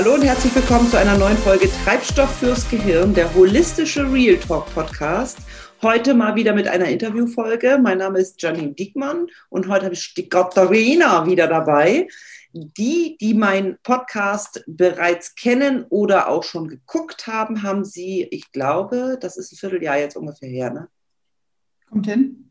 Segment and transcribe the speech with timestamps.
[0.00, 4.64] Hallo und herzlich willkommen zu einer neuen Folge Treibstoff fürs Gehirn, der holistische Real Talk
[4.72, 5.36] Podcast.
[5.82, 7.78] Heute mal wieder mit einer Interviewfolge.
[7.82, 12.08] Mein Name ist Janine Diekmann und heute habe ich die Katharina wieder dabei.
[12.54, 19.18] Die, die meinen Podcast bereits kennen oder auch schon geguckt haben, haben sie, ich glaube,
[19.20, 20.88] das ist ein Vierteljahr jetzt ungefähr her, ne?
[21.90, 22.50] Kommt hin.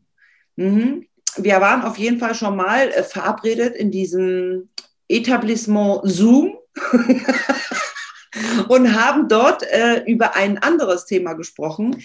[0.54, 1.08] Mhm.
[1.36, 4.68] Wir waren auf jeden Fall schon mal äh, verabredet in diesem
[5.08, 6.59] Etablissement Zoom
[8.68, 12.02] und haben dort äh, über ein anderes Thema gesprochen.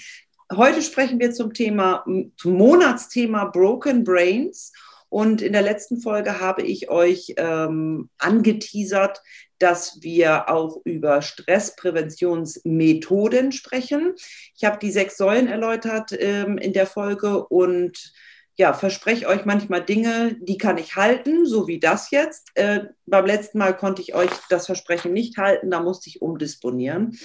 [0.54, 2.06] Heute sprechen wir zum Thema,
[2.38, 4.72] zum Monatsthema Broken Brains.
[5.10, 9.22] Und in der letzten Folge habe ich euch ähm, angeteasert,
[9.60, 14.16] dass wir auch über Stresspräventionsmethoden sprechen.
[14.56, 18.14] Ich habe die sechs Säulen erläutert ähm, in der Folge und
[18.58, 22.52] ja, verspreche euch manchmal Dinge, die kann ich halten, so wie das jetzt.
[22.56, 27.18] Äh, beim letzten Mal konnte ich euch das Versprechen nicht halten, da musste ich umdisponieren.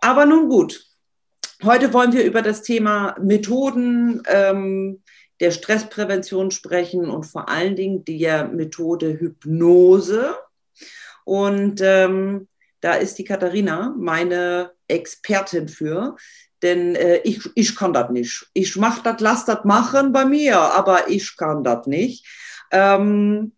[0.00, 0.84] Aber nun gut,
[1.62, 5.02] heute wollen wir über das Thema Methoden ähm,
[5.40, 10.34] der Stressprävention sprechen und vor allen Dingen der Methode Hypnose.
[11.24, 12.48] Und ähm,
[12.80, 16.16] da ist die Katharina meine Expertin für.
[16.66, 18.48] Denn äh, ich, ich kann das nicht.
[18.52, 22.26] Ich mach das, lass das machen bei mir, aber ich kann das nicht.
[22.72, 23.52] Ähm,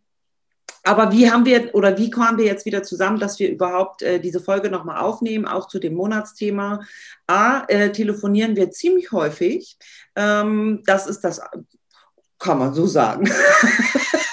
[0.84, 4.20] aber wie haben wir oder wie kamen wir jetzt wieder zusammen, dass wir überhaupt äh,
[4.20, 6.80] diese Folge nochmal aufnehmen, auch zu dem Monatsthema?
[7.26, 9.78] A, äh, telefonieren wir ziemlich häufig.
[10.14, 11.40] Ähm, das ist das,
[12.38, 13.30] kann man so sagen.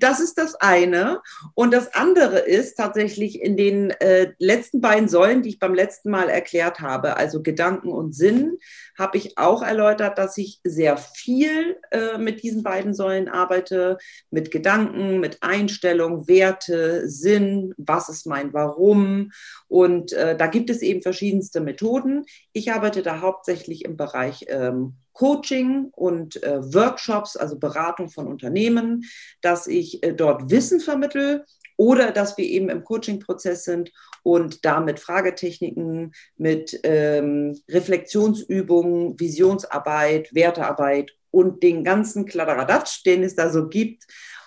[0.00, 1.20] Das ist das eine.
[1.54, 6.10] Und das andere ist tatsächlich in den äh, letzten beiden Säulen, die ich beim letzten
[6.10, 8.58] Mal erklärt habe, also Gedanken und Sinn,
[8.98, 13.98] habe ich auch erläutert, dass ich sehr viel äh, mit diesen beiden Säulen arbeite,
[14.30, 19.32] mit Gedanken, mit Einstellung, Werte, Sinn, was ist mein Warum.
[19.68, 22.24] Und äh, da gibt es eben verschiedenste Methoden.
[22.52, 29.04] Ich arbeite da hauptsächlich im Bereich ähm, Coaching und äh, Workshops, also Beratung von Unternehmen,
[29.40, 31.44] dass ich äh, dort Wissen vermittel
[31.76, 33.92] oder dass wir eben im Coaching-Prozess sind
[34.26, 43.50] und damit Fragetechniken, mit ähm, Reflexionsübungen, Visionsarbeit, Wertearbeit und den ganzen Kladderadatsch, den es da
[43.50, 44.02] so gibt,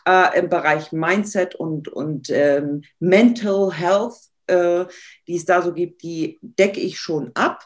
[0.05, 4.15] äh, im Bereich Mindset und, und ähm, Mental Health,
[4.47, 4.83] äh,
[5.29, 7.65] die es da so gibt, die decke ich schon ab.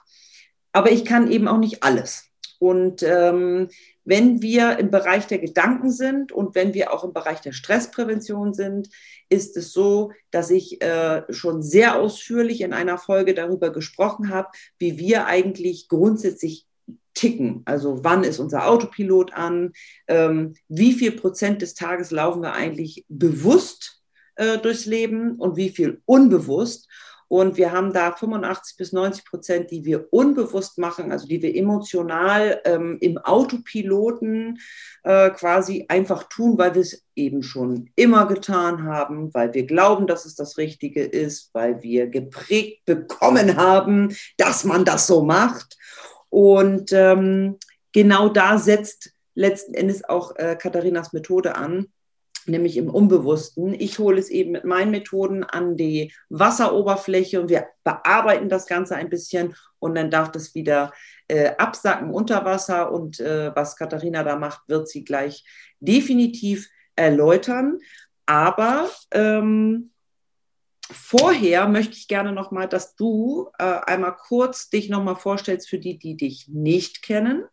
[0.72, 2.26] Aber ich kann eben auch nicht alles.
[2.60, 3.70] Und ähm,
[4.06, 8.54] wenn wir im Bereich der Gedanken sind und wenn wir auch im Bereich der Stressprävention
[8.54, 8.90] sind,
[9.30, 14.50] ist es so, dass ich äh, schon sehr ausführlich in einer Folge darüber gesprochen habe,
[14.78, 16.68] wie wir eigentlich grundsätzlich
[17.14, 17.62] ticken.
[17.66, 19.74] Also wann ist unser Autopilot an?
[20.08, 24.02] Ähm, wie viel Prozent des Tages laufen wir eigentlich bewusst
[24.36, 26.90] äh, durchs Leben und wie viel unbewusst?
[27.34, 31.56] Und wir haben da 85 bis 90 Prozent, die wir unbewusst machen, also die wir
[31.56, 34.60] emotional ähm, im Autopiloten
[35.02, 40.06] äh, quasi einfach tun, weil wir es eben schon immer getan haben, weil wir glauben,
[40.06, 45.76] dass es das Richtige ist, weil wir geprägt bekommen haben, dass man das so macht.
[46.30, 47.58] Und ähm,
[47.94, 51.88] genau da setzt letzten Endes auch äh, Katharinas Methode an
[52.48, 53.74] nämlich im Unbewussten.
[53.74, 58.96] Ich hole es eben mit meinen Methoden an die Wasseroberfläche und wir bearbeiten das Ganze
[58.96, 60.94] ein bisschen und dann darf das wieder
[61.28, 65.46] äh, absacken unter Wasser und äh, was Katharina da macht, wird sie gleich
[65.80, 67.80] definitiv erläutern.
[68.26, 69.92] Aber ähm,
[70.92, 75.70] vorher möchte ich gerne noch mal, dass du äh, einmal kurz dich noch mal vorstellst
[75.70, 77.46] für die, die dich nicht kennen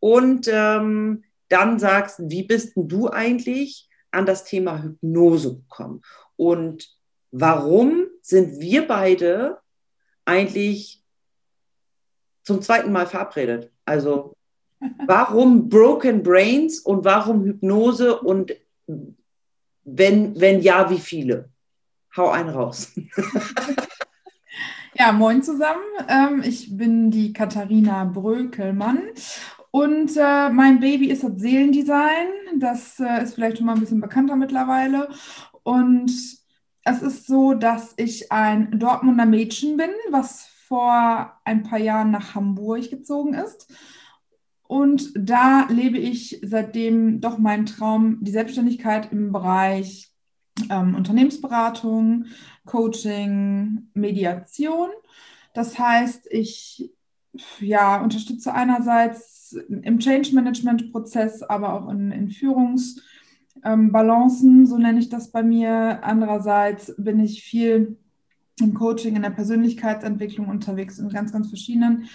[0.00, 6.02] und ähm, dann sagst, wie bist du eigentlich an das Thema Hypnose gekommen.
[6.36, 6.88] Und
[7.30, 9.58] warum sind wir beide
[10.24, 11.02] eigentlich
[12.42, 13.72] zum zweiten Mal verabredet?
[13.84, 14.34] Also
[15.06, 18.54] warum Broken Brains und warum Hypnose und
[19.84, 21.50] wenn, wenn ja, wie viele?
[22.16, 22.92] Hau einen raus.
[24.96, 25.82] Ja, moin zusammen.
[26.08, 29.08] Ähm, ich bin die Katharina Brökelmann
[29.74, 32.28] und äh, mein Baby ist das Seelendesign.
[32.60, 35.08] Das äh, ist vielleicht schon mal ein bisschen bekannter mittlerweile.
[35.64, 36.12] Und
[36.84, 42.36] es ist so, dass ich ein Dortmunder Mädchen bin, was vor ein paar Jahren nach
[42.36, 43.66] Hamburg gezogen ist.
[44.62, 50.12] Und da lebe ich seitdem doch meinen Traum, die Selbstständigkeit im Bereich
[50.70, 52.26] ähm, Unternehmensberatung,
[52.64, 54.90] Coaching, Mediation.
[55.52, 56.94] Das heißt, ich
[57.60, 64.98] ja, unterstütze einerseits im Change Management Prozess, aber auch in, in Führungsbalancen, ähm, so nenne
[64.98, 66.00] ich das bei mir.
[66.02, 67.98] Andererseits bin ich viel
[68.60, 72.08] im Coaching, in der Persönlichkeitsentwicklung unterwegs, in ganz, ganz verschiedenen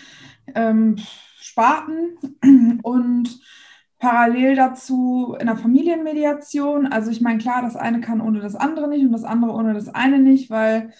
[0.56, 0.96] ähm,
[1.40, 2.18] Sparten
[2.84, 3.40] und
[4.00, 6.88] parallel dazu in der Familienmediation.
[6.88, 9.74] Also ich meine, klar, das eine kann ohne das andere nicht und das andere ohne
[9.74, 10.94] das eine nicht, weil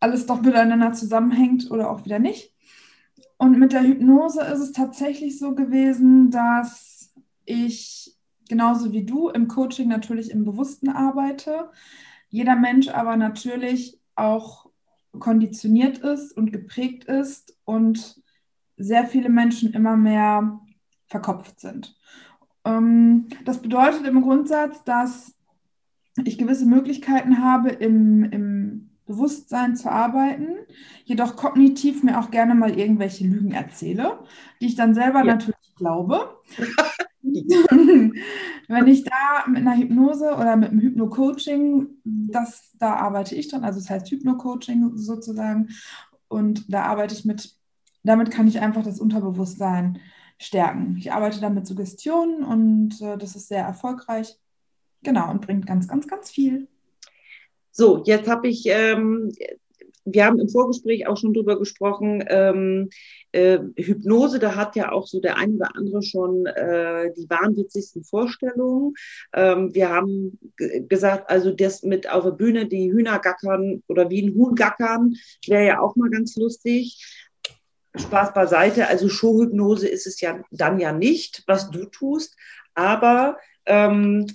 [0.00, 2.51] alles doch miteinander zusammenhängt oder auch wieder nicht.
[3.42, 7.12] Und mit der Hypnose ist es tatsächlich so gewesen, dass
[7.44, 8.16] ich
[8.48, 11.68] genauso wie du im Coaching natürlich im Bewussten arbeite,
[12.28, 14.70] jeder Mensch aber natürlich auch
[15.18, 18.22] konditioniert ist und geprägt ist und
[18.76, 20.60] sehr viele Menschen immer mehr
[21.08, 21.96] verkopft sind.
[22.64, 25.34] Ähm, das bedeutet im Grundsatz, dass
[26.24, 28.61] ich gewisse Möglichkeiten habe, im, im
[29.06, 30.58] Bewusstsein zu arbeiten,
[31.04, 34.20] jedoch kognitiv mir auch gerne mal irgendwelche Lügen erzähle,
[34.60, 35.34] die ich dann selber ja.
[35.34, 36.36] natürlich glaube.
[37.22, 43.64] Wenn ich da mit einer Hypnose oder mit einem Hypno-Coaching, das, da arbeite ich dran,
[43.64, 45.68] also es das heißt Hypno-Coaching sozusagen,
[46.28, 47.54] und da arbeite ich mit,
[48.02, 49.98] damit kann ich einfach das Unterbewusstsein
[50.38, 50.96] stärken.
[50.96, 54.38] Ich arbeite da mit Suggestionen und äh, das ist sehr erfolgreich.
[55.02, 56.68] Genau, und bringt ganz, ganz, ganz viel.
[57.72, 59.32] So, jetzt habe ich, ähm,
[60.04, 62.90] wir haben im Vorgespräch auch schon drüber gesprochen, ähm,
[63.32, 68.04] äh, Hypnose, da hat ja auch so der ein oder andere schon äh, die wahnwitzigsten
[68.04, 68.92] Vorstellungen.
[69.32, 70.38] Ähm, wir haben
[70.88, 75.14] gesagt, also das mit auf der Bühne die Hühner gackern oder wie ein Huhn gackern,
[75.46, 77.30] wäre ja auch mal ganz lustig.
[77.94, 82.36] Spaß beiseite, also Showhypnose ist es ja dann ja nicht, was du tust,
[82.74, 84.26] aber ähm,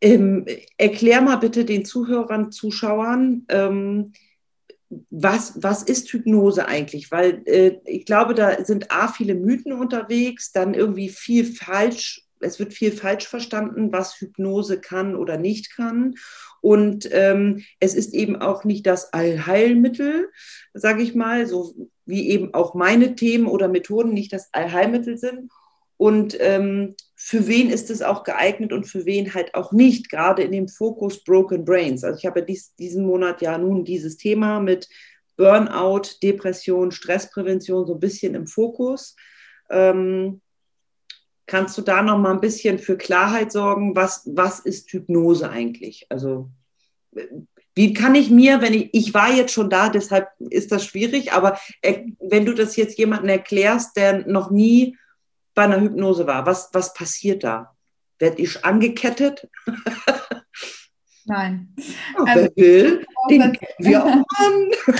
[0.00, 0.46] ähm,
[0.76, 4.12] erklär mal bitte den Zuhörern, Zuschauern, ähm,
[5.10, 7.10] was, was ist Hypnose eigentlich?
[7.10, 12.58] Weil äh, ich glaube, da sind A, viele Mythen unterwegs, dann irgendwie viel falsch, es
[12.58, 16.14] wird viel falsch verstanden, was Hypnose kann oder nicht kann.
[16.60, 20.28] Und ähm, es ist eben auch nicht das Allheilmittel,
[20.74, 25.50] sage ich mal, so wie eben auch meine Themen oder Methoden nicht das Allheilmittel sind.
[25.96, 30.42] Und ähm, für wen ist es auch geeignet und für wen halt auch nicht, gerade
[30.42, 32.04] in dem Fokus Broken Brains.
[32.04, 34.88] Also ich habe dies, diesen Monat ja nun dieses Thema mit
[35.36, 39.16] Burnout, Depression, Stressprävention so ein bisschen im Fokus.
[39.70, 40.40] Ähm,
[41.46, 43.96] kannst du da noch mal ein bisschen für Klarheit sorgen?
[43.96, 46.06] Was, was ist Hypnose eigentlich?
[46.10, 46.50] Also
[47.74, 51.32] wie kann ich mir, wenn ich, ich war jetzt schon da, deshalb ist das schwierig,
[51.32, 51.58] aber
[52.20, 54.96] wenn du das jetzt jemandem erklärst, der noch nie
[55.56, 56.46] bei einer Hypnose war.
[56.46, 57.74] Was, was passiert da?
[58.20, 59.48] Werd ich angekettet?
[61.24, 61.74] Nein.
[62.16, 64.70] Oh, also, wer will, den kennen wir auch an.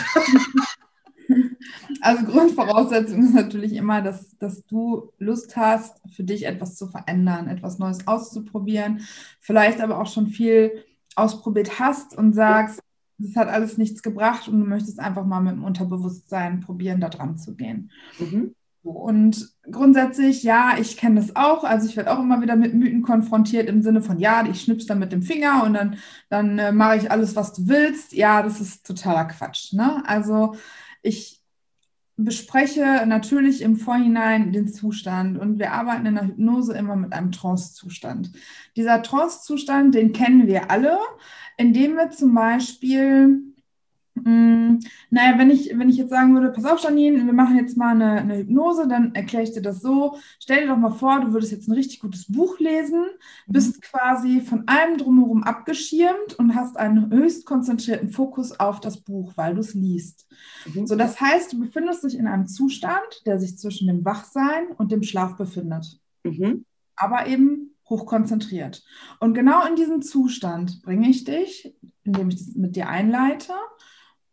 [2.02, 7.48] Also Grundvoraussetzung ist natürlich immer, dass, dass du Lust hast, für dich etwas zu verändern,
[7.48, 9.00] etwas Neues auszuprobieren,
[9.40, 10.84] vielleicht aber auch schon viel
[11.16, 12.80] ausprobiert hast und sagst,
[13.18, 17.08] das hat alles nichts gebracht und du möchtest einfach mal mit dem Unterbewusstsein probieren, da
[17.08, 17.90] dran zu gehen.
[18.20, 18.54] Mhm.
[18.86, 21.64] Und grundsätzlich, ja, ich kenne das auch.
[21.64, 24.86] Also ich werde auch immer wieder mit Mythen konfrontiert im Sinne von, ja, ich schnipp's
[24.86, 25.96] dann mit dem Finger und dann,
[26.28, 28.12] dann äh, mache ich alles, was du willst.
[28.12, 29.72] Ja, das ist totaler Quatsch.
[29.72, 30.02] Ne?
[30.06, 30.54] Also
[31.02, 31.42] ich
[32.16, 37.32] bespreche natürlich im Vorhinein den Zustand und wir arbeiten in der Hypnose immer mit einem
[37.32, 38.30] Trance-Zustand.
[38.76, 40.98] Dieser Trance-Zustand, den kennen wir alle,
[41.56, 43.42] indem wir zum Beispiel
[44.24, 44.78] Mm,
[45.10, 47.90] naja, wenn ich, wenn ich jetzt sagen würde, pass auf, Janine, wir machen jetzt mal
[47.90, 50.18] eine, eine Hypnose, dann erkläre ich dir das so.
[50.40, 53.02] Stell dir doch mal vor, du würdest jetzt ein richtig gutes Buch lesen,
[53.46, 53.52] mhm.
[53.52, 59.32] bist quasi von allem drumherum abgeschirmt und hast einen höchst konzentrierten Fokus auf das Buch,
[59.36, 60.26] weil du es liest.
[60.72, 60.86] Mhm.
[60.86, 64.92] So, das heißt, du befindest dich in einem Zustand, der sich zwischen dem Wachsein und
[64.92, 66.00] dem Schlaf befindet.
[66.24, 66.64] Mhm.
[66.96, 68.82] Aber eben hochkonzentriert.
[69.20, 73.52] Und genau in diesen Zustand bringe ich dich, indem ich das mit dir einleite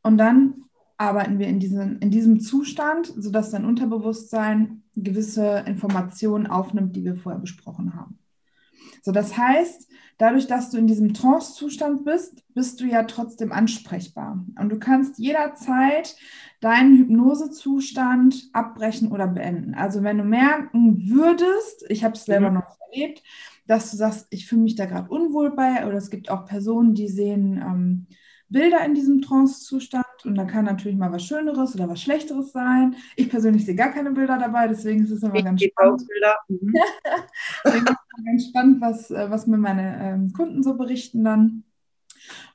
[0.03, 0.65] und dann
[0.98, 7.15] arbeiten wir in, diesen, in diesem Zustand, sodass dein Unterbewusstsein gewisse Informationen aufnimmt, die wir
[7.15, 8.19] vorher besprochen haben.
[9.01, 14.45] So, das heißt, dadurch, dass du in diesem Trance-Zustand bist, bist du ja trotzdem ansprechbar.
[14.57, 16.15] Und du kannst jederzeit
[16.62, 19.74] deinen Hypnosezustand abbrechen oder beenden.
[19.74, 22.57] Also wenn du merken würdest, ich habe es selber mhm.
[22.57, 23.24] noch erlebt,
[23.67, 26.93] dass du sagst, ich fühle mich da gerade unwohl bei, oder es gibt auch Personen,
[26.93, 28.07] die sehen ähm,
[28.53, 32.95] Bilder in diesem Trance-Zustand und dann kann natürlich mal was Schöneres oder was Schlechteres sein.
[33.17, 36.03] Ich persönlich sehe gar keine Bilder dabei, deswegen ist es immer ich ganz spannend.
[36.48, 36.74] Mhm.
[38.25, 41.63] ganz spannend, was, äh, was mir meine ähm, Kunden so berichten dann.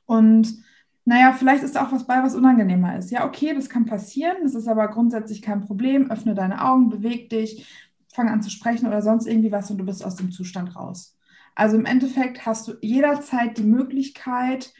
[0.07, 0.65] Und
[1.05, 3.11] naja, vielleicht ist da auch was bei, was unangenehmer ist.
[3.11, 6.11] Ja, okay, das kann passieren, das ist aber grundsätzlich kein Problem.
[6.11, 7.67] Öffne deine Augen, beweg dich,
[8.13, 11.17] fang an zu sprechen oder sonst irgendwie was und du bist aus dem Zustand raus.
[11.55, 14.73] Also im Endeffekt hast du jederzeit die Möglichkeit,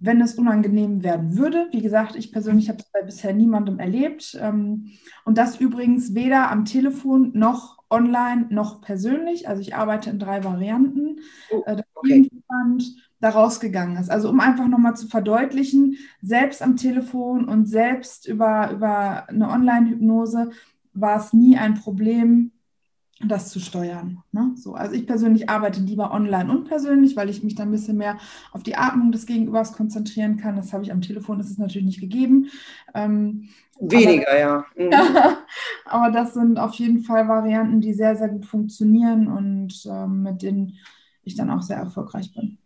[0.00, 1.68] wenn es unangenehm werden würde.
[1.72, 4.38] Wie gesagt, ich persönlich habe es bei bisher niemandem erlebt.
[4.40, 4.92] Ähm,
[5.24, 9.48] und das übrigens weder am Telefon noch online noch persönlich.
[9.48, 11.20] Also ich arbeite in drei Varianten.
[11.50, 12.30] Oh, äh, okay.
[13.20, 14.10] da rausgegangen ist.
[14.10, 20.50] Also um einfach nochmal zu verdeutlichen, selbst am Telefon und selbst über, über eine Online-Hypnose
[20.92, 22.52] war es nie ein Problem,
[23.26, 24.22] das zu steuern.
[24.30, 24.52] Ne?
[24.54, 27.96] So, also ich persönlich arbeite lieber online und persönlich, weil ich mich dann ein bisschen
[27.96, 28.18] mehr
[28.52, 30.56] auf die Atmung des Gegenübers konzentrieren kann.
[30.56, 32.50] Das habe ich am Telefon, das ist natürlich nicht gegeben.
[32.94, 33.48] Ähm,
[33.80, 34.66] Weniger, aber, ja.
[34.76, 34.92] Mhm.
[35.84, 40.42] aber das sind auf jeden Fall Varianten, die sehr, sehr gut funktionieren und ähm, mit
[40.42, 40.78] denen
[41.22, 42.58] ich dann auch sehr erfolgreich bin.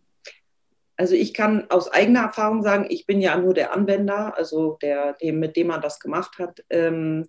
[0.97, 5.15] Also ich kann aus eigener Erfahrung sagen, ich bin ja nur der Anwender, also der,
[5.15, 6.63] dem, mit dem man das gemacht hat.
[6.69, 7.29] Ähm,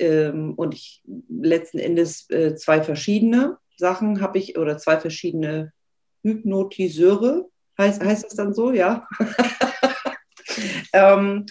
[0.00, 5.72] ähm, und ich letzten Endes äh, zwei verschiedene Sachen habe ich oder zwei verschiedene
[6.22, 7.48] Hypnotiseure,
[7.78, 9.06] heißt, heißt das dann so, ja?
[10.92, 11.46] ähm,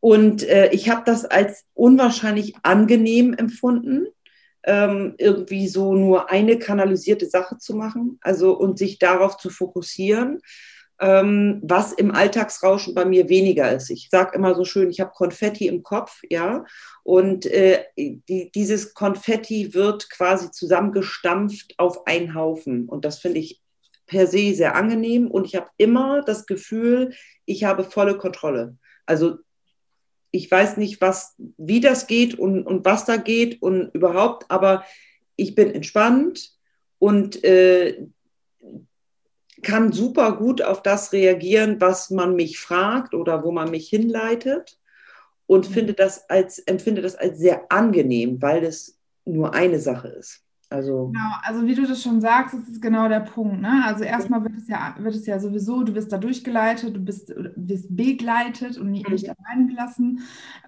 [0.00, 4.06] und äh, ich habe das als unwahrscheinlich angenehm empfunden,
[4.64, 10.40] ähm, irgendwie so nur eine kanalisierte Sache zu machen, also und sich darauf zu fokussieren
[11.04, 13.90] was im Alltagsrauschen bei mir weniger ist.
[13.90, 16.64] Ich sage immer so schön, ich habe Konfetti im Kopf, ja,
[17.02, 22.88] und äh, die, dieses Konfetti wird quasi zusammengestampft auf einen Haufen.
[22.88, 23.60] Und das finde ich
[24.06, 27.14] per se sehr angenehm und ich habe immer das Gefühl,
[27.46, 28.76] ich habe volle Kontrolle.
[29.04, 29.38] Also
[30.30, 34.84] ich weiß nicht, was, wie das geht und, und was da geht und überhaupt, aber
[35.34, 36.52] ich bin entspannt
[36.98, 38.06] und äh,
[39.62, 44.78] kann super gut auf das reagieren, was man mich fragt oder wo man mich hinleitet
[45.46, 45.72] und mhm.
[45.72, 50.40] finde das als, empfinde das als sehr angenehm, weil es nur eine Sache ist.
[50.68, 53.60] Also, genau, also wie du das schon sagst, das ist genau der Punkt.
[53.60, 53.82] Ne?
[53.84, 57.30] Also erstmal wird es ja, wird es ja sowieso, du wirst da durchgeleitet, du bist,
[57.56, 59.34] wirst begleitet und nicht, nicht mhm.
[59.38, 60.20] allein gelassen.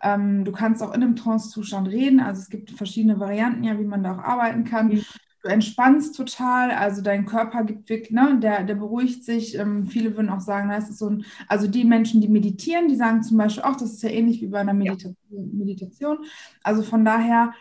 [0.02, 2.20] Ähm, du kannst auch in einem Trance-Zustand reden.
[2.20, 4.88] Also es gibt verschiedene Varianten, ja, wie man da auch arbeiten kann.
[4.88, 5.04] Mhm
[5.44, 9.58] du entspannst total, also dein Körper gibt wirklich, ne, der, der beruhigt sich.
[9.58, 12.96] Ähm, viele würden auch sagen, das ist so ein, also die Menschen, die meditieren, die
[12.96, 15.40] sagen zum Beispiel auch, das ist ja ähnlich wie bei einer Medita ja.
[15.52, 16.18] Meditation.
[16.62, 17.52] Also von daher,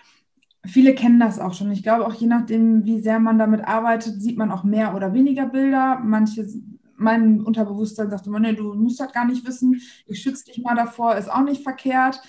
[0.65, 1.71] viele kennen das auch schon.
[1.73, 5.13] Ich glaube auch je nachdem, wie sehr man damit arbeitet, sieht man auch mehr oder
[5.13, 5.99] weniger Bilder.
[6.01, 6.47] Manche
[6.95, 10.75] mein Unterbewusstsein sagt immer, nee, du musst das gar nicht wissen, ich schütze dich mal
[10.75, 12.21] davor, ist auch nicht verkehrt.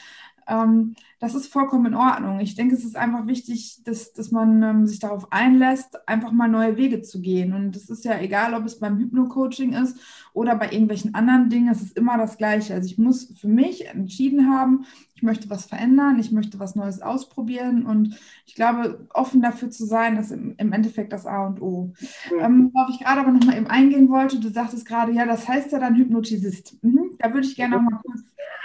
[0.46, 2.40] Ähm, das ist vollkommen in Ordnung.
[2.40, 6.48] Ich denke, es ist einfach wichtig, dass, dass man ähm, sich darauf einlässt, einfach mal
[6.48, 7.54] neue Wege zu gehen.
[7.54, 9.98] Und es ist ja egal, ob es beim Hypno-Coaching ist
[10.34, 12.74] oder bei irgendwelchen anderen Dingen, es ist immer das Gleiche.
[12.74, 14.84] Also ich muss für mich entschieden haben,
[15.14, 19.86] ich möchte was verändern, ich möchte was Neues ausprobieren und ich glaube, offen dafür zu
[19.86, 21.94] sein, ist im, im Endeffekt das A und O.
[22.38, 25.48] Ähm, worauf ich gerade aber noch mal eben eingehen wollte, du sagtest gerade, ja, das
[25.48, 26.82] heißt ja dann Hypnotisist.
[26.82, 27.12] Mhm.
[27.18, 28.24] Da würde ich gerne noch mal kurz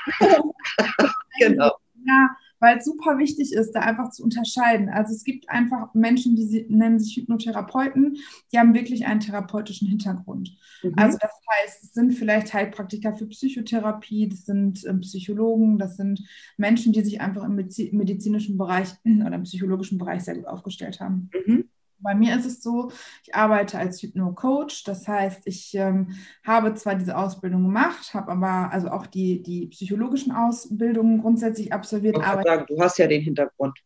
[1.40, 1.72] genau.
[2.06, 2.30] Ja,
[2.60, 4.90] weil es super wichtig ist, da einfach zu unterscheiden.
[4.90, 8.18] Also es gibt einfach Menschen, die nennen sich Hypnotherapeuten,
[8.52, 10.58] die haben wirklich einen therapeutischen Hintergrund.
[10.84, 10.94] Mhm.
[10.98, 16.22] Also das heißt, es sind vielleicht Heilpraktiker für Psychotherapie, das sind ähm, Psychologen, das sind
[16.58, 21.30] Menschen, die sich einfach im medizinischen Bereich oder im psychologischen Bereich sehr gut aufgestellt haben.
[21.46, 21.70] Mhm.
[22.02, 22.92] Bei mir ist es so,
[23.24, 24.84] ich arbeite als Hypno-Coach.
[24.84, 26.16] Das heißt, ich ähm,
[26.46, 32.18] habe zwar diese Ausbildung gemacht, habe aber also auch die, die psychologischen Ausbildungen grundsätzlich absolviert.
[32.18, 33.78] Ich aber sagen, du hast ja den Hintergrund.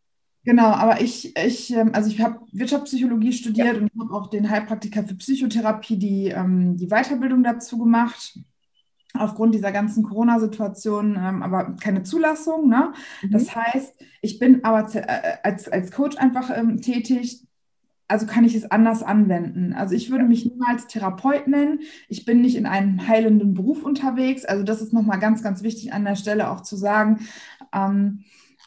[0.46, 3.82] Genau, aber ich, ich ähm, also ich habe Wirtschaftspsychologie studiert ja.
[3.82, 8.38] und habe auch den Heilpraktiker für Psychotherapie die, ähm, die Weiterbildung dazu gemacht
[9.13, 12.67] aufgrund dieser ganzen Corona-Situation ähm, aber keine Zulassung.
[12.67, 12.93] Ne?
[13.22, 13.32] Mhm.
[13.32, 17.43] Das heißt, ich bin aber äh, als, als Coach einfach ähm, tätig
[18.13, 19.74] also kann ich es anders anwenden.
[19.74, 21.79] Also ich würde mich niemals Therapeut nennen.
[22.08, 24.46] Ich bin nicht in einem heilenden Beruf unterwegs.
[24.46, 27.22] Also das ist nochmal ganz, ganz wichtig an der Stelle auch zu sagen,
[27.74, 28.24] ähm,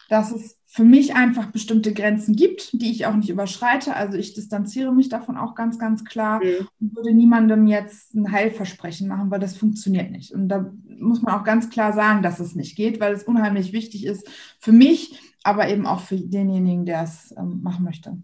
[0.09, 3.95] dass es für mich einfach bestimmte Grenzen gibt, die ich auch nicht überschreite.
[3.95, 6.67] Also ich distanziere mich davon auch ganz, ganz klar mhm.
[6.81, 10.35] und würde niemandem jetzt ein Heilversprechen machen, weil das funktioniert nicht.
[10.35, 13.73] Und da muss man auch ganz klar sagen, dass es nicht geht, weil es unheimlich
[13.73, 18.19] wichtig ist für mich, aber eben auch für denjenigen, der es ähm, machen möchte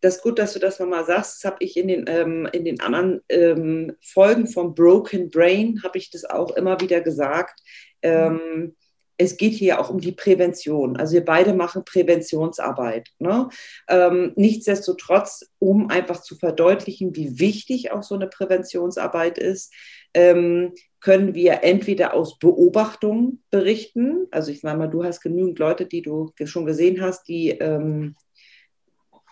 [0.00, 1.36] das ist gut, dass du das nochmal sagst.
[1.36, 5.98] Das habe ich in den, ähm, in den anderen ähm, Folgen vom Broken Brain, habe
[5.98, 7.60] ich das auch immer wieder gesagt.
[8.02, 8.74] Ähm,
[9.18, 10.96] es geht hier auch um die Prävention.
[10.96, 13.08] Also wir beide machen Präventionsarbeit.
[13.18, 13.48] Ne?
[13.88, 19.72] Ähm, nichtsdestotrotz, um einfach zu verdeutlichen, wie wichtig auch so eine Präventionsarbeit ist,
[20.12, 24.26] ähm, können wir entweder aus Beobachtungen berichten.
[24.30, 28.16] Also ich sage mal, du hast genügend Leute, die du schon gesehen hast, die ähm,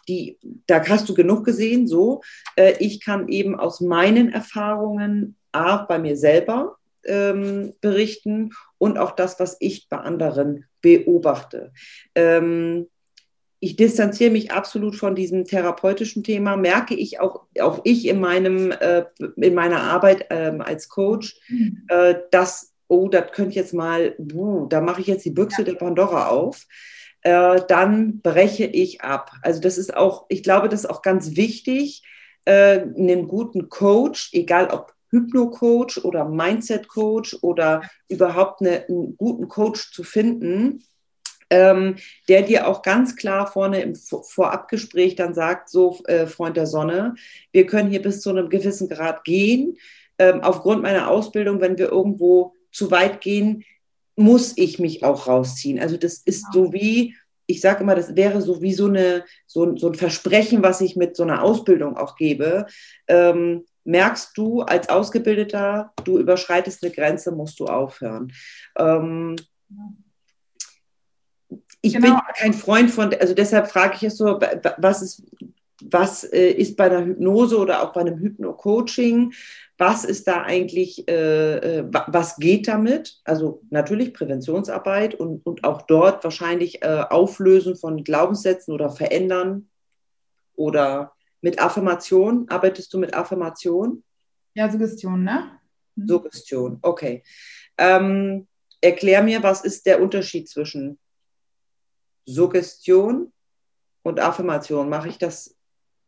[0.09, 2.23] die, da hast du genug gesehen, so.
[2.57, 9.13] Äh, ich kann eben aus meinen Erfahrungen, A, bei mir selber, ähm, berichten und auch
[9.13, 11.73] das, was ich bei anderen beobachte.
[12.15, 12.87] Ähm,
[13.65, 18.73] ich distanziere mich absolut von diesem therapeutischen Thema, merke ich auch, auch ich in, meinem,
[18.73, 19.05] äh,
[19.37, 21.83] in meiner Arbeit äh, als Coach, mhm.
[21.89, 25.65] äh, dass, oh, das könnte jetzt mal, uh, da mache ich jetzt die Büchse ja.
[25.65, 26.67] der Pandora auf.
[27.25, 29.33] Äh, dann breche ich ab.
[29.43, 32.03] Also das ist auch, ich glaube, das ist auch ganz wichtig,
[32.45, 39.93] äh, einen guten Coach, egal ob Hypno-Coach oder Mindset-Coach oder überhaupt eine, einen guten Coach
[39.93, 40.85] zu finden,
[41.49, 41.97] ähm,
[42.29, 47.15] der dir auch ganz klar vorne im Vorabgespräch dann sagt, so äh, Freund der Sonne,
[47.53, 49.79] wir können hier bis zu einem gewissen Grad gehen.
[50.19, 53.65] Ähm, aufgrund meiner Ausbildung, wenn wir irgendwo zu weit gehen,
[54.17, 55.79] muss ich mich auch rausziehen.
[55.81, 57.17] Also das ist so wie,
[57.47, 60.97] ich sage immer, das wäre so wie so, eine, so, so ein Versprechen, was ich
[60.97, 62.67] mit so einer Ausbildung auch gebe.
[63.09, 68.33] Ähm, merkst du als Ausgebildeter, du überschreitest eine Grenze, musst du aufhören.
[68.77, 69.37] Ähm,
[71.83, 72.09] ich genau.
[72.09, 74.41] bin kein Freund von, also deshalb frage ich es so,
[74.79, 75.23] was ist,
[75.83, 79.35] was äh, ist bei einer Hypnose oder auch bei einem Hypno-Coaching,
[79.77, 83.21] was ist da eigentlich, äh, äh was geht damit?
[83.25, 89.69] Also natürlich Präventionsarbeit und, und auch dort wahrscheinlich äh, Auflösen von Glaubenssätzen oder Verändern
[90.55, 92.47] oder mit Affirmation.
[92.49, 94.05] Arbeitest du mit Affirmation?
[94.55, 95.59] Ja, Suggestion, ne?
[95.97, 96.09] Mhm.
[96.09, 97.25] Suggestion, okay.
[97.77, 98.47] Ähm,
[98.81, 100.99] erklär mir, was ist der Unterschied zwischen
[102.27, 103.33] Suggestion
[104.03, 104.89] und Affirmation.
[104.89, 105.57] Mache ich das,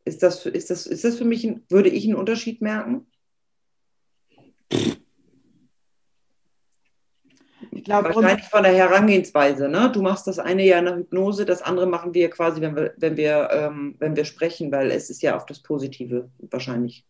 [0.04, 3.06] ist das, ist das, ist das für mich, ein, würde ich einen Unterschied merken?
[7.70, 9.68] Ich glaube, Wahrscheinlich von der Herangehensweise.
[9.68, 9.90] Ne?
[9.92, 13.16] Du machst das eine ja der Hypnose, das andere machen wir quasi, wenn wir, wenn
[13.16, 17.04] wir, ähm, wenn wir sprechen, weil es ist ja auf das Positive wahrscheinlich.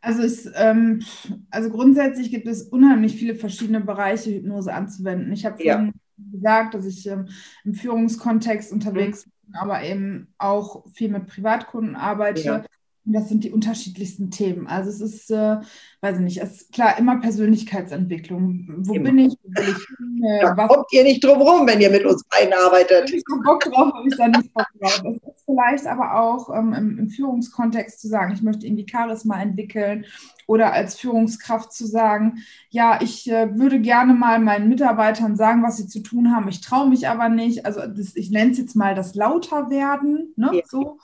[0.00, 1.02] Also, es, ähm,
[1.50, 5.32] also grundsätzlich gibt es unheimlich viele verschiedene Bereiche, Hypnose anzuwenden.
[5.32, 5.90] Ich habe ja
[6.32, 7.28] gesagt, dass ich ähm,
[7.64, 9.30] im Führungskontext unterwegs mhm.
[9.46, 12.42] bin, aber eben auch viel mit Privatkunden arbeite.
[12.42, 12.64] Ja.
[13.08, 14.66] Und das sind die unterschiedlichsten Themen.
[14.66, 15.56] Also es ist, äh,
[16.02, 18.68] weiß ich nicht, es ist klar immer Persönlichkeitsentwicklung.
[18.80, 19.04] Wo immer.
[19.06, 19.34] bin ich?
[19.42, 20.24] Wo will ich hin?
[20.24, 23.10] Äh, da was kommt ihr nicht drum rum, wenn ihr mit uns beiden arbeitet.
[23.10, 25.02] Ich habe Bock drauf, habe ich da nicht Bock drauf.
[25.06, 29.40] Es ist vielleicht aber auch ähm, im, im, Führungskontext zu sagen, ich möchte irgendwie Charisma
[29.40, 30.04] entwickeln
[30.46, 35.78] oder als Führungskraft zu sagen, ja, ich äh, würde gerne mal meinen Mitarbeitern sagen, was
[35.78, 36.48] sie zu tun haben.
[36.48, 37.64] Ich traue mich aber nicht.
[37.64, 40.34] Also das, ich nenne es jetzt mal das lauter werden.
[40.36, 40.50] Ne?
[40.52, 40.62] Ja.
[40.66, 40.98] So.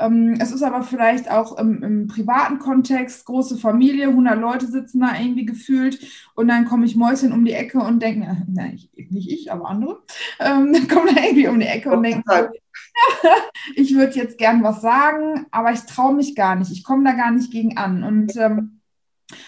[0.00, 5.00] Ähm, es ist aber vielleicht auch im, im, privaten Kontext, große Familie, 100 Leute sitzen
[5.00, 6.00] da irgendwie gefühlt
[6.34, 8.80] und dann komme ich Mäuschen um die Ecke und denke, nein,
[9.10, 10.02] nicht ich, aber andere,
[10.40, 12.24] ähm, dann kommen da irgendwie um die Ecke und denken,
[13.76, 17.12] ich würde jetzt gern was sagen, aber ich traue mich gar nicht, ich komme da
[17.12, 18.80] gar nicht gegen an und ähm,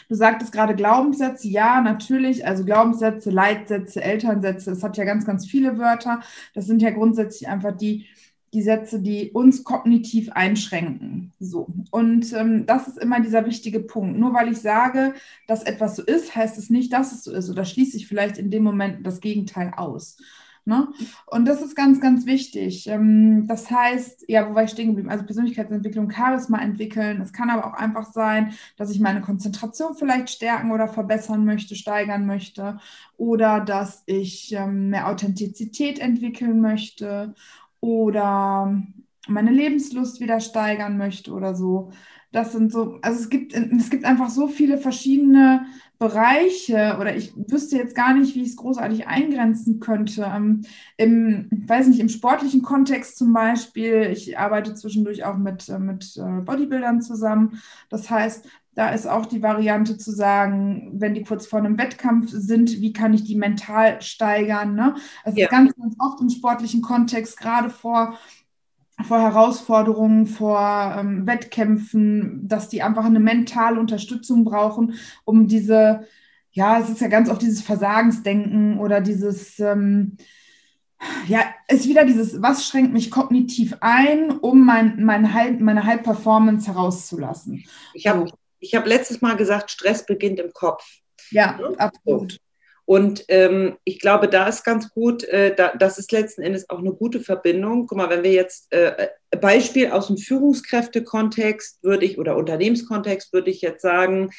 [0.08, 2.46] Du sagtest gerade Glaubenssätze, ja, natürlich.
[2.46, 6.20] Also Glaubenssätze, Leitsätze, Elternsätze, das hat ja ganz, ganz viele Wörter.
[6.54, 8.06] Das sind ja grundsätzlich einfach die,
[8.56, 11.30] die Sätze, die uns kognitiv einschränken.
[11.38, 11.66] So.
[11.90, 14.18] Und ähm, das ist immer dieser wichtige Punkt.
[14.18, 15.12] Nur weil ich sage,
[15.46, 17.50] dass etwas so ist, heißt es nicht, dass es so ist.
[17.50, 20.16] Oder schließe ich vielleicht in dem Moment das Gegenteil aus.
[20.64, 20.88] Ne?
[21.26, 22.86] Und das ist ganz, ganz wichtig.
[22.88, 25.10] Ähm, das heißt, ja, wo war ich stehen geblieben?
[25.10, 27.20] Also Persönlichkeitsentwicklung, Charisma entwickeln.
[27.20, 31.76] Es kann aber auch einfach sein, dass ich meine Konzentration vielleicht stärken oder verbessern möchte,
[31.76, 32.78] steigern möchte.
[33.18, 37.34] Oder dass ich ähm, mehr Authentizität entwickeln möchte
[37.86, 38.82] oder
[39.28, 41.92] meine Lebenslust wieder steigern möchte oder so.
[42.32, 45.66] Das sind so, also es gibt, es gibt einfach so viele verschiedene
[45.98, 50.30] Bereiche oder ich wüsste jetzt gar nicht, wie ich es großartig eingrenzen könnte.
[50.34, 50.62] Ähm,
[50.98, 56.16] Im, weiß nicht, im sportlichen Kontext zum Beispiel, ich arbeite zwischendurch auch mit, äh, mit
[56.16, 57.62] äh, Bodybuildern zusammen.
[57.88, 58.46] Das heißt,
[58.76, 62.92] da ist auch die Variante zu sagen, wenn die kurz vor einem Wettkampf sind, wie
[62.92, 64.74] kann ich die mental steigern?
[64.74, 64.94] Ne?
[65.24, 65.48] Also ja.
[65.48, 68.18] ganz, ganz oft im sportlichen Kontext, gerade vor,
[69.02, 74.92] vor Herausforderungen, vor ähm, Wettkämpfen, dass die einfach eine mentale Unterstützung brauchen,
[75.24, 76.06] um diese,
[76.52, 80.18] ja, es ist ja ganz oft dieses Versagensdenken oder dieses, ähm,
[81.28, 86.66] ja, ist wieder dieses, was schränkt mich kognitiv ein, um mein, mein High, meine High-Performance
[86.66, 87.64] herauszulassen.
[87.94, 88.26] Ich habe
[88.60, 90.84] ich habe letztes Mal gesagt, Stress beginnt im Kopf.
[91.30, 91.70] Ja, ja?
[91.78, 92.38] absolut.
[92.86, 96.78] Und ähm, ich glaube, da ist ganz gut, äh, da, das ist letzten Endes auch
[96.78, 97.88] eine gute Verbindung.
[97.88, 99.08] Guck mal, wenn wir jetzt äh,
[99.40, 104.30] Beispiel aus dem Führungskräftekontext würde ich oder Unternehmenskontext würde ich jetzt sagen,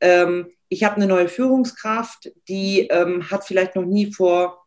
[0.00, 4.66] ähm, ich habe eine neue Führungskraft, die ähm, hat vielleicht noch nie vor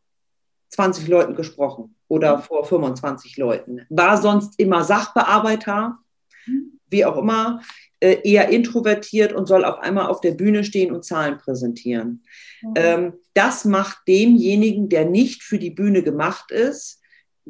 [0.69, 2.41] 20 Leuten gesprochen oder mhm.
[2.41, 5.99] vor 25 Leuten, war sonst immer Sachbearbeiter,
[6.47, 6.79] mhm.
[6.89, 7.61] wie auch immer
[7.99, 12.23] äh, eher introvertiert und soll auf einmal auf der Bühne stehen und Zahlen präsentieren.
[12.61, 12.73] Mhm.
[12.75, 17.01] Ähm, das macht demjenigen, der nicht für die Bühne gemacht ist,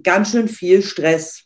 [0.03, 1.43] ganz schön viel Stress.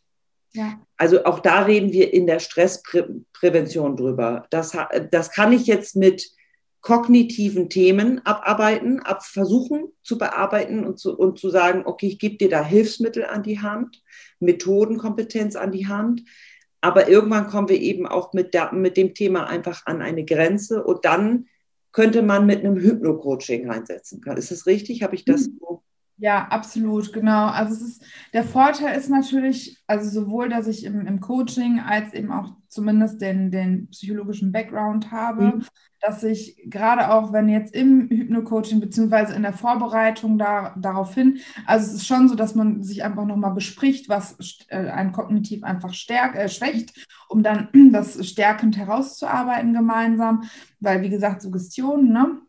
[0.54, 0.82] Ja.
[0.98, 4.46] Also auch da reden wir in der Stressprävention drüber.
[4.50, 4.78] Das,
[5.10, 6.30] das kann ich jetzt mit
[6.82, 12.38] kognitiven Themen abarbeiten, ab versuchen zu bearbeiten und zu, und zu sagen, okay, ich gebe
[12.38, 14.02] dir da Hilfsmittel an die Hand,
[14.40, 16.24] Methodenkompetenz an die Hand.
[16.82, 20.84] Aber irgendwann kommen wir eben auch mit, der, mit dem Thema einfach an eine Grenze
[20.84, 21.46] und dann
[21.92, 24.22] könnte man mit einem Hypno-Coaching reinsetzen.
[24.36, 25.04] Ist das richtig?
[25.04, 25.58] Habe ich das mhm.
[25.60, 25.81] so
[26.22, 27.48] ja, absolut, genau.
[27.48, 32.14] Also es ist, der Vorteil ist natürlich, also sowohl, dass ich im, im Coaching als
[32.14, 35.66] eben auch zumindest den, den psychologischen Background habe, mhm.
[36.00, 41.40] dass ich gerade auch, wenn jetzt im Hypno-Coaching beziehungsweise in der Vorbereitung da, darauf hin,
[41.66, 45.64] also es ist schon so, dass man sich einfach nochmal bespricht, was äh, ein kognitiv
[45.64, 50.44] einfach stärk, äh, schwächt, um dann das stärkend herauszuarbeiten gemeinsam,
[50.80, 52.42] weil wie gesagt, Suggestionen, ne?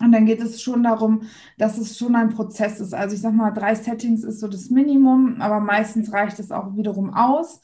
[0.00, 1.22] Und dann geht es schon darum,
[1.58, 2.94] dass es schon ein Prozess ist.
[2.94, 6.76] Also ich sage mal, drei Settings ist so das Minimum, aber meistens reicht es auch
[6.76, 7.60] wiederum aus.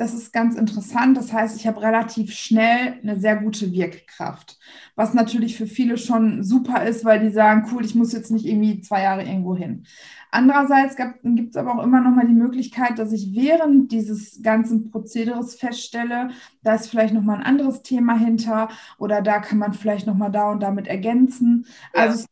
[0.00, 1.14] Das ist ganz interessant.
[1.14, 4.58] Das heißt, ich habe relativ schnell eine sehr gute Wirkkraft,
[4.96, 8.46] was natürlich für viele schon super ist, weil die sagen, cool, ich muss jetzt nicht
[8.46, 9.84] irgendwie zwei Jahre irgendwo hin.
[10.30, 14.90] Andererseits gibt es aber auch immer noch mal die Möglichkeit, dass ich während dieses ganzen
[14.90, 16.30] Prozederes feststelle,
[16.62, 20.16] da ist vielleicht noch mal ein anderes Thema hinter oder da kann man vielleicht noch
[20.16, 21.66] mal da und damit ergänzen.
[21.94, 22.04] Ja.
[22.04, 22.24] Also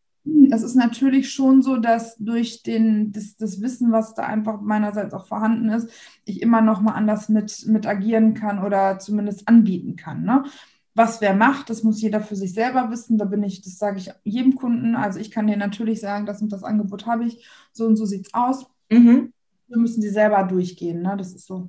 [0.50, 5.14] es ist natürlich schon so, dass durch den, das, das, Wissen, was da einfach meinerseits
[5.14, 5.90] auch vorhanden ist,
[6.24, 10.24] ich immer noch mal anders mit, mit agieren kann oder zumindest anbieten kann.
[10.24, 10.44] Ne?
[10.94, 13.18] Was wer macht, das muss jeder für sich selber wissen.
[13.18, 14.96] Da bin ich, das sage ich jedem Kunden.
[14.96, 18.04] Also ich kann dir natürlich sagen, das und das Angebot habe ich, so und so
[18.04, 18.66] sieht es aus.
[18.90, 19.32] Mhm.
[19.68, 21.14] Wir müssen sie selber durchgehen, ne?
[21.16, 21.68] Das ist so.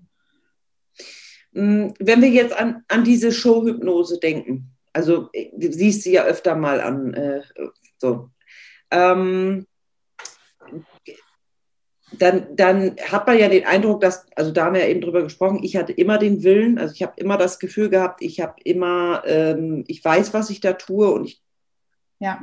[1.52, 6.24] Mm, wenn wir jetzt an, an diese Showhypnose denken, also äh, du siehst sie ja
[6.24, 7.42] öfter mal an, äh,
[7.98, 8.30] so.
[8.92, 9.66] Ähm,
[12.14, 15.22] dann, dann hat man ja den Eindruck, dass, also da haben wir ja eben drüber
[15.22, 18.56] gesprochen, ich hatte immer den Willen, also ich habe immer das Gefühl gehabt, ich habe
[18.64, 21.42] immer, ähm, ich weiß, was ich da tue und ich
[22.20, 22.42] ja.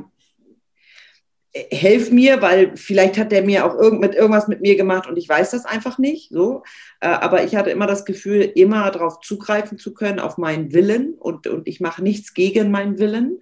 [1.52, 5.16] helf mir, weil vielleicht hat der mir auch irgend, mit irgendwas mit mir gemacht und
[5.16, 6.30] ich weiß das einfach nicht.
[6.30, 6.62] So.
[7.00, 11.14] Äh, aber ich hatte immer das Gefühl, immer darauf zugreifen zu können, auf meinen Willen
[11.14, 13.40] und, und ich mache nichts gegen meinen Willen.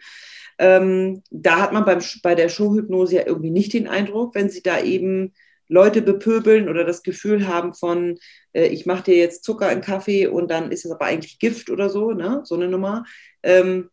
[0.58, 4.62] Ähm, da hat man beim, bei der Showhypnose ja irgendwie nicht den Eindruck, wenn sie
[4.62, 5.32] da eben
[5.68, 8.18] Leute bepöbeln oder das Gefühl haben von,
[8.52, 11.70] äh, ich mache dir jetzt Zucker in Kaffee und dann ist es aber eigentlich Gift
[11.70, 12.42] oder so, ne?
[12.44, 13.04] so eine Nummer.
[13.42, 13.90] Ähm,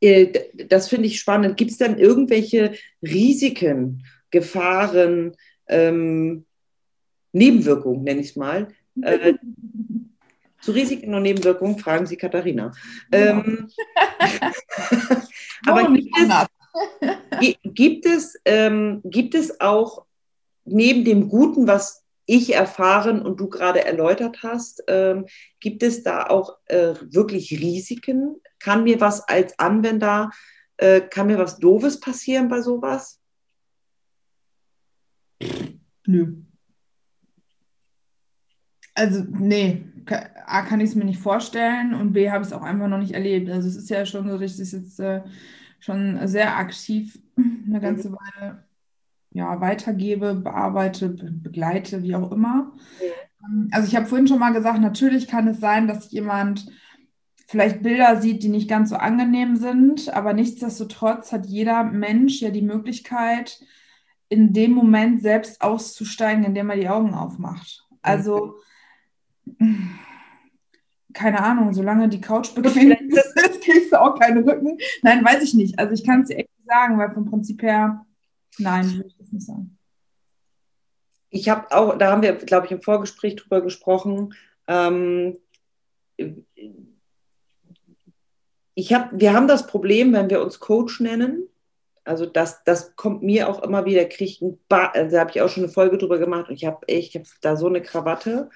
[0.00, 0.32] äh,
[0.68, 1.56] das finde ich spannend.
[1.56, 5.36] Gibt es dann irgendwelche Risiken, Gefahren,
[5.68, 6.46] ähm,
[7.32, 8.68] Nebenwirkungen, nenne ich es mal?
[9.00, 9.32] Äh,
[10.60, 12.72] zu Risiken und Nebenwirkungen fragen Sie Katharina.
[13.10, 13.68] Ähm,
[15.66, 20.04] aber gibt es, gibt, es, ähm, gibt es auch
[20.64, 25.26] neben dem Guten, was ich erfahren und du gerade erläutert hast, ähm,
[25.60, 28.40] gibt es da auch äh, wirklich Risiken?
[28.58, 30.30] Kann mir was als Anwender,
[30.76, 33.20] äh, kann mir was Doofes passieren bei sowas?
[36.06, 36.36] Nö.
[38.94, 39.84] Also, nee,
[40.46, 42.98] A, kann ich es mir nicht vorstellen und B, habe ich es auch einfach noch
[42.98, 43.50] nicht erlebt.
[43.50, 45.22] Also, es ist ja schon so, dass ich das jetzt äh,
[45.80, 47.18] schon sehr aktiv
[47.66, 48.16] eine ganze mhm.
[48.16, 48.64] Weile
[49.34, 52.72] ja, weitergebe, bearbeite, begleite, wie auch immer.
[53.44, 56.66] Ähm, also ich habe vorhin schon mal gesagt, natürlich kann es sein, dass jemand
[57.46, 62.50] vielleicht Bilder sieht, die nicht ganz so angenehm sind, aber nichtsdestotrotz hat jeder Mensch ja
[62.50, 63.60] die Möglichkeit,
[64.28, 67.86] in dem Moment selbst auszusteigen, indem er die Augen aufmacht.
[68.00, 68.56] Also
[71.12, 74.78] keine Ahnung, solange die Couch bequem ist, kriegst du auch keinen Rücken.
[75.02, 75.78] Nein, weiß ich nicht.
[75.78, 78.04] Also ich kann es dir echt sagen, weil vom Prinzip her
[78.58, 79.78] Nein, würde ich das nicht sagen.
[81.30, 84.34] Ich habe auch, da haben wir, glaube ich, im Vorgespräch drüber gesprochen.
[84.66, 85.38] Ähm,
[88.74, 91.48] ich hab, wir haben das Problem, wenn wir uns Coach nennen.
[92.04, 95.48] Also das, das kommt mir auch immer wieder, kriege ein also da habe ich auch
[95.48, 98.50] schon eine Folge drüber gemacht und ich habe echt, ich habe da so eine Krawatte,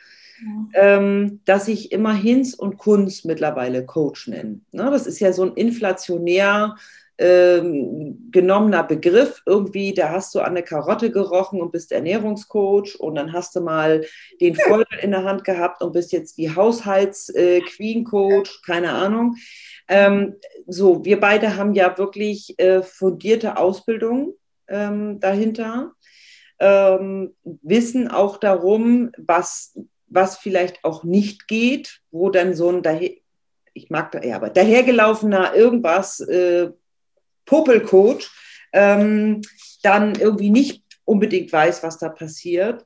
[0.44, 0.96] ja.
[0.96, 4.61] ähm, dass ich immer Hinz und Kunz mittlerweile Coach nenne.
[4.72, 6.77] Ne, das ist ja so ein inflationär
[7.18, 9.42] ähm, genommener Begriff.
[9.46, 13.61] Irgendwie, da hast du an eine Karotte gerochen und bist Ernährungscoach und dann hast du
[13.61, 14.05] mal
[14.40, 19.37] den Folder in der Hand gehabt und bist jetzt die Haushalts-Queen-Coach, äh, keine Ahnung.
[19.88, 20.35] Ähm,
[20.66, 24.35] so, wir beide haben ja wirklich äh, fundierte Ausbildung
[24.68, 25.92] ähm, dahinter,
[26.59, 32.83] ähm, wissen auch darum, was, was vielleicht auch nicht geht, wo dann so ein
[33.77, 36.71] ich mag da, ja, aber dahergelaufener irgendwas, äh,
[37.45, 38.31] Popelcoach,
[38.73, 39.42] ähm,
[39.83, 42.85] dann irgendwie nicht unbedingt weiß, was da passiert,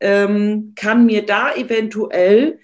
[0.00, 2.58] ähm, kann mir da eventuell,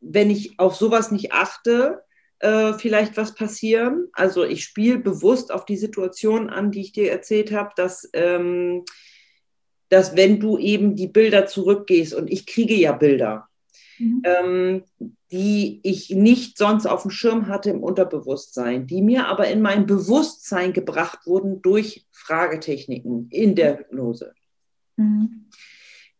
[0.00, 2.02] wenn ich auf sowas nicht achte,
[2.40, 4.08] äh, vielleicht was passieren.
[4.12, 8.84] Also ich spiele bewusst auf die Situation an, die ich dir erzählt habe, dass, ähm,
[9.88, 13.49] dass wenn du eben die Bilder zurückgehst und ich kriege ja Bilder,
[14.00, 14.22] mhm.
[14.24, 14.82] ähm,
[15.30, 19.86] die ich nicht sonst auf dem Schirm hatte im Unterbewusstsein, die mir aber in mein
[19.86, 24.32] Bewusstsein gebracht wurden durch Fragetechniken in der Hypnose.
[24.96, 25.46] Mhm.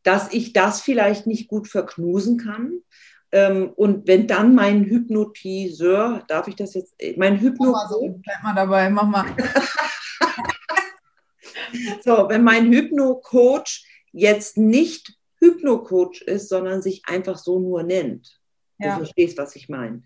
[0.03, 2.81] Dass ich das vielleicht nicht gut verknusen kann.
[3.33, 7.75] Ähm, und wenn dann mein Hypnotiseur, darf ich das jetzt, äh, mein Hypno...
[7.89, 9.27] So, bleib mal dabei, mach mal.
[12.05, 18.41] so, wenn mein Hypno-Coach jetzt nicht Hypno-Coach ist, sondern sich einfach so nur nennt.
[18.79, 18.93] Ja.
[18.93, 20.03] Du verstehst, was ich meine.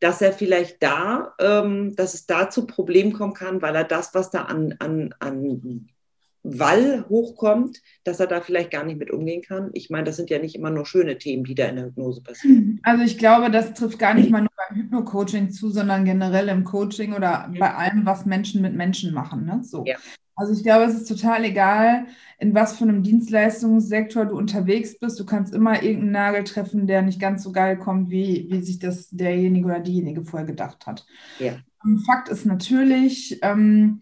[0.00, 4.14] Dass er vielleicht da, ähm, dass es da zu Problemen kommen kann, weil er das,
[4.14, 5.88] was da an, an, an
[6.44, 9.70] Wall hochkommt, dass er da vielleicht gar nicht mit umgehen kann.
[9.74, 12.22] Ich meine, das sind ja nicht immer nur schöne Themen, die da in der Hypnose
[12.22, 12.80] passieren.
[12.82, 16.64] Also ich glaube, das trifft gar nicht mal nur beim Hypno-Coaching zu, sondern generell im
[16.64, 19.44] Coaching oder bei allem, was Menschen mit Menschen machen.
[19.44, 19.60] Ne?
[19.62, 19.84] So.
[19.86, 19.96] Ja.
[20.34, 22.06] Also ich glaube, es ist total egal,
[22.38, 25.20] in was für einem Dienstleistungssektor du unterwegs bist.
[25.20, 28.78] Du kannst immer irgendeinen Nagel treffen, der nicht ganz so geil kommt, wie, wie sich
[28.78, 31.06] das derjenige oder diejenige vorher gedacht hat.
[31.38, 31.52] Ja.
[32.06, 34.00] Fakt ist natürlich, ähm,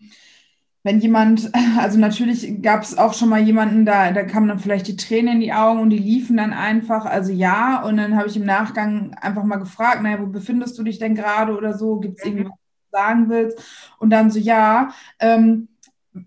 [0.82, 4.88] wenn jemand, also natürlich gab es auch schon mal jemanden, da, da kamen dann vielleicht
[4.88, 8.28] die Tränen in die Augen und die liefen dann einfach, also ja, und dann habe
[8.28, 11.98] ich im Nachgang einfach mal gefragt, naja, wo befindest du dich denn gerade oder so,
[11.98, 12.30] gibt es mhm.
[12.30, 13.58] irgendwas, was du sagen willst?
[13.98, 15.68] Und dann so, ja, ähm,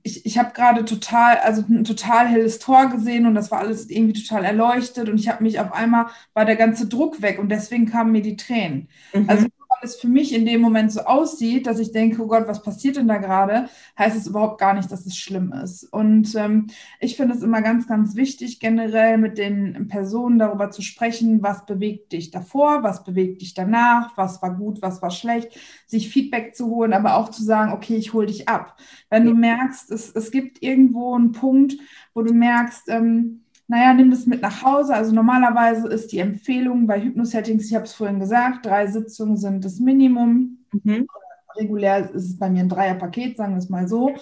[0.02, 3.90] ich, ich habe gerade total, also ein total helles Tor gesehen und das war alles
[3.90, 7.50] irgendwie total erleuchtet und ich habe mich auf einmal, war der ganze Druck weg und
[7.50, 8.88] deswegen kamen mir die Tränen.
[9.14, 9.30] Mhm.
[9.30, 9.48] Also
[9.84, 12.96] es für mich in dem Moment so aussieht, dass ich denke, oh Gott, was passiert
[12.96, 15.84] denn da gerade, heißt es überhaupt gar nicht, dass es schlimm ist.
[15.84, 16.68] Und ähm,
[17.00, 21.66] ich finde es immer ganz, ganz wichtig, generell mit den Personen darüber zu sprechen, was
[21.66, 26.56] bewegt dich davor, was bewegt dich danach, was war gut, was war schlecht, sich Feedback
[26.56, 28.78] zu holen, aber auch zu sagen, okay, ich hole dich ab.
[29.10, 31.76] Wenn du merkst, es, es gibt irgendwo einen Punkt,
[32.14, 34.94] wo du merkst, ähm, naja, nimm das mit nach Hause.
[34.94, 39.64] Also normalerweise ist die Empfehlung bei Hypnosettings, ich habe es vorhin gesagt, drei Sitzungen sind
[39.64, 40.66] das Minimum.
[40.72, 41.08] Mhm.
[41.56, 44.16] Regulär ist es bei mir ein Dreierpaket, sagen wir es mal so.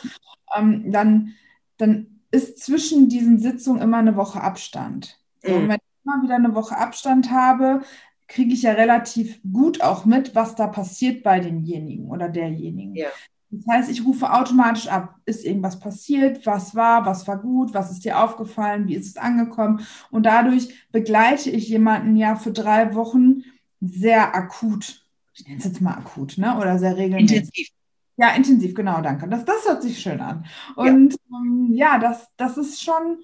[0.55, 1.33] Ähm, dann,
[1.77, 5.19] dann ist zwischen diesen Sitzungen immer eine Woche Abstand.
[5.43, 5.69] So, mhm.
[5.69, 7.81] wenn ich immer wieder eine Woche Abstand habe,
[8.27, 12.95] kriege ich ja relativ gut auch mit, was da passiert bei demjenigen oder derjenigen.
[12.95, 13.09] Ja.
[13.51, 17.91] Das heißt, ich rufe automatisch ab, ist irgendwas passiert, was war, was war gut, was
[17.91, 19.85] ist dir aufgefallen, wie ist es angekommen.
[20.09, 23.43] Und dadurch begleite ich jemanden ja für drei Wochen
[23.81, 25.05] sehr akut.
[25.33, 26.57] Ich nenne es jetzt mal akut, ne?
[26.57, 27.37] Oder sehr regelmäßig.
[27.37, 27.67] Intensiv.
[28.15, 29.27] Ja, intensiv, genau, danke.
[29.27, 30.45] Das, das hört sich schön an.
[30.75, 33.17] Und ja, ähm, ja das, das ist schon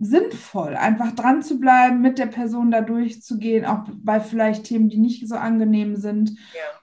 [0.00, 4.98] sinnvoll, einfach dran zu bleiben, mit der Person da durchzugehen, auch bei vielleicht Themen, die
[4.98, 6.30] nicht so angenehm sind.
[6.30, 6.81] Ja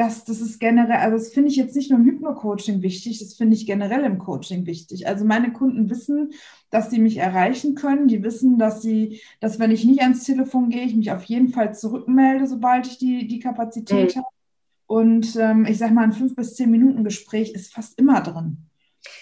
[0.00, 3.34] das, das ist generell, also das finde ich jetzt nicht nur im Hypno-Coaching wichtig, das
[3.34, 5.06] finde ich generell im Coaching wichtig.
[5.06, 6.32] Also meine Kunden wissen,
[6.70, 8.08] dass sie mich erreichen können.
[8.08, 11.48] Die wissen, dass sie, dass wenn ich nicht ans Telefon gehe, ich mich auf jeden
[11.48, 14.20] Fall zurückmelde, sobald ich die, die Kapazität mhm.
[14.20, 14.28] habe.
[14.86, 18.69] Und ähm, ich sage mal, ein fünf bis zehn Minuten Gespräch ist fast immer drin.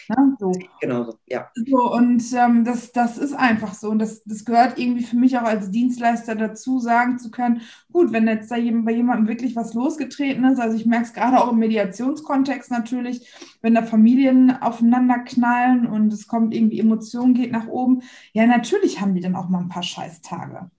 [0.09, 0.37] Ne?
[0.39, 0.53] So.
[0.81, 1.51] Genau so, ja.
[1.55, 3.91] So, und ähm, das, das ist einfach so.
[3.91, 7.61] Und das, das gehört irgendwie für mich auch als Dienstleister dazu, sagen zu können,
[7.93, 11.13] gut, wenn jetzt da jemand, bei jemandem wirklich was losgetreten ist, also ich merke es
[11.13, 13.29] gerade auch im Mediationskontext natürlich,
[13.61, 19.01] wenn da Familien aufeinander knallen und es kommt irgendwie Emotion geht nach oben, ja, natürlich
[19.01, 20.71] haben die dann auch mal ein paar Scheißtage.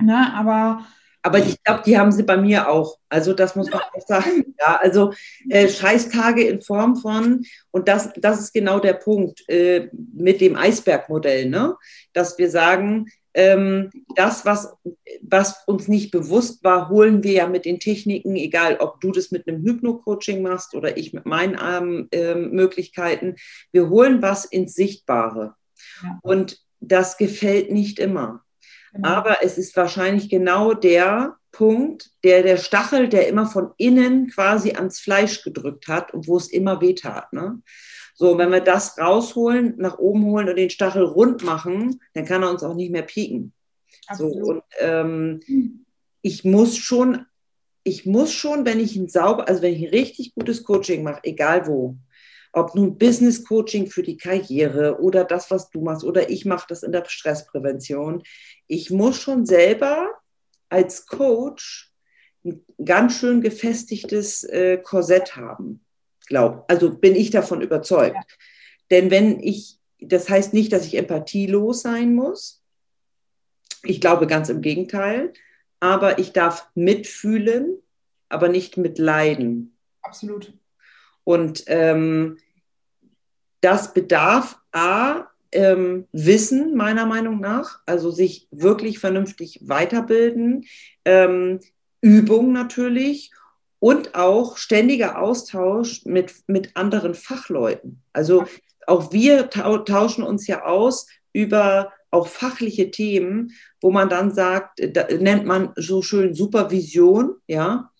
[0.00, 0.34] Ne?
[0.34, 0.86] Aber
[1.26, 2.98] aber ich glaube, die haben sie bei mir auch.
[3.08, 4.54] Also das muss man auch sagen.
[4.60, 5.12] Ja, also
[5.50, 10.54] äh, Scheißtage in Form von, und das, das ist genau der Punkt äh, mit dem
[10.54, 11.76] Eisbergmodell, ne?
[12.12, 14.76] dass wir sagen, ähm, das, was,
[15.20, 19.32] was uns nicht bewusst war, holen wir ja mit den Techniken, egal ob du das
[19.32, 23.34] mit einem Hypno-Coaching machst oder ich mit meinen ähm, äh, Möglichkeiten,
[23.72, 25.56] wir holen was ins Sichtbare.
[26.04, 26.20] Ja.
[26.22, 28.45] Und das gefällt nicht immer.
[28.96, 29.08] Genau.
[29.08, 34.72] Aber es ist wahrscheinlich genau der Punkt, der der Stachel, der immer von innen quasi
[34.72, 37.32] ans Fleisch gedrückt hat und wo es immer wehtat.
[37.32, 37.62] Ne?
[38.14, 42.42] So, wenn wir das rausholen, nach oben holen und den Stachel rund machen, dann kann
[42.42, 43.52] er uns auch nicht mehr pieken.
[44.14, 45.84] So, und ähm, hm.
[46.22, 47.26] ich muss schon,
[47.82, 51.20] ich muss schon, wenn ich ein sauber, also wenn ich ein richtig gutes Coaching mache,
[51.24, 51.96] egal wo,
[52.56, 56.66] ob nun Business Coaching für die Karriere oder das, was du machst, oder ich mache
[56.68, 58.22] das in der Stressprävention.
[58.66, 60.10] Ich muss schon selber
[60.68, 61.92] als Coach
[62.44, 65.84] ein ganz schön gefestigtes äh, Korsett haben.
[66.26, 66.64] Glaub.
[66.68, 68.16] Also bin ich davon überzeugt.
[68.16, 68.22] Ja.
[68.90, 72.62] Denn wenn ich, das heißt nicht, dass ich empathielos sein muss.
[73.82, 75.32] Ich glaube ganz im Gegenteil.
[75.80, 77.78] Aber ich darf mitfühlen,
[78.28, 79.76] aber nicht mitleiden.
[80.02, 80.52] Absolut.
[81.24, 82.38] Und ähm,
[83.60, 90.64] das bedarf A, ähm, Wissen, meiner Meinung nach, also sich wirklich vernünftig weiterbilden,
[91.04, 91.60] ähm,
[92.00, 93.32] Übung natürlich
[93.78, 98.02] und auch ständiger Austausch mit, mit anderen Fachleuten.
[98.12, 98.44] Also
[98.86, 105.06] auch wir tauschen uns ja aus über auch fachliche Themen, wo man dann sagt, da
[105.08, 107.90] nennt man so schön Supervision, ja.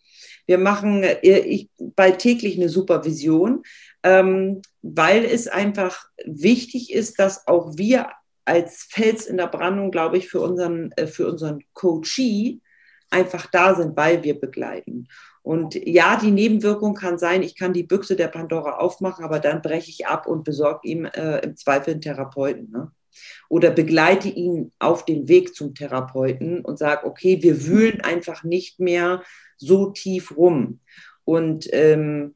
[0.46, 3.64] Wir machen äh, ich, bald täglich eine Supervision,
[4.06, 8.10] ähm, weil es einfach wichtig ist, dass auch wir
[8.44, 12.60] als Fels in der Brandung, glaube ich, für unseren, äh, für unseren Coachee
[13.10, 15.08] einfach da sind, weil wir begleiten.
[15.42, 19.60] Und ja, die Nebenwirkung kann sein, ich kann die Büchse der Pandora aufmachen, aber dann
[19.60, 22.70] breche ich ab und besorge ihm äh, im Zweifel einen Therapeuten.
[22.70, 22.92] Ne?
[23.48, 28.78] Oder begleite ihn auf den Weg zum Therapeuten und sage, okay, wir wühlen einfach nicht
[28.78, 29.24] mehr
[29.56, 30.78] so tief rum.
[31.24, 32.35] Und ähm,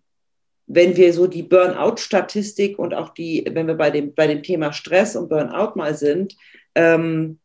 [0.72, 4.72] wenn wir so die Burnout-Statistik und auch die, wenn wir bei dem, bei dem Thema
[4.72, 6.36] Stress und Burnout mal sind,
[6.76, 7.40] ähm,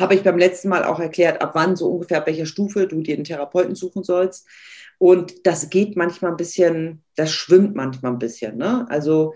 [0.00, 3.02] habe ich beim letzten Mal auch erklärt, ab wann so ungefähr, ab welcher Stufe du
[3.02, 4.48] dir einen Therapeuten suchen sollst.
[4.96, 8.56] Und das geht manchmal ein bisschen, das schwimmt manchmal ein bisschen.
[8.56, 8.86] Ne?
[8.88, 9.34] Also,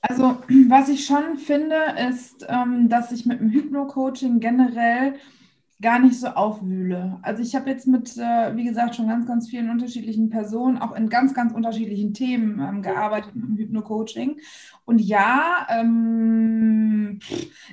[0.00, 1.76] also was ich schon finde,
[2.08, 5.14] ist, ähm, dass ich mit dem Hypno-Coaching generell
[5.80, 7.18] gar nicht so aufwühle.
[7.22, 10.92] Also ich habe jetzt mit, äh, wie gesagt, schon ganz, ganz vielen unterschiedlichen Personen, auch
[10.94, 14.40] in ganz, ganz unterschiedlichen Themen ähm, gearbeitet im Hypno-Coaching.
[14.84, 17.20] Und ja, ähm,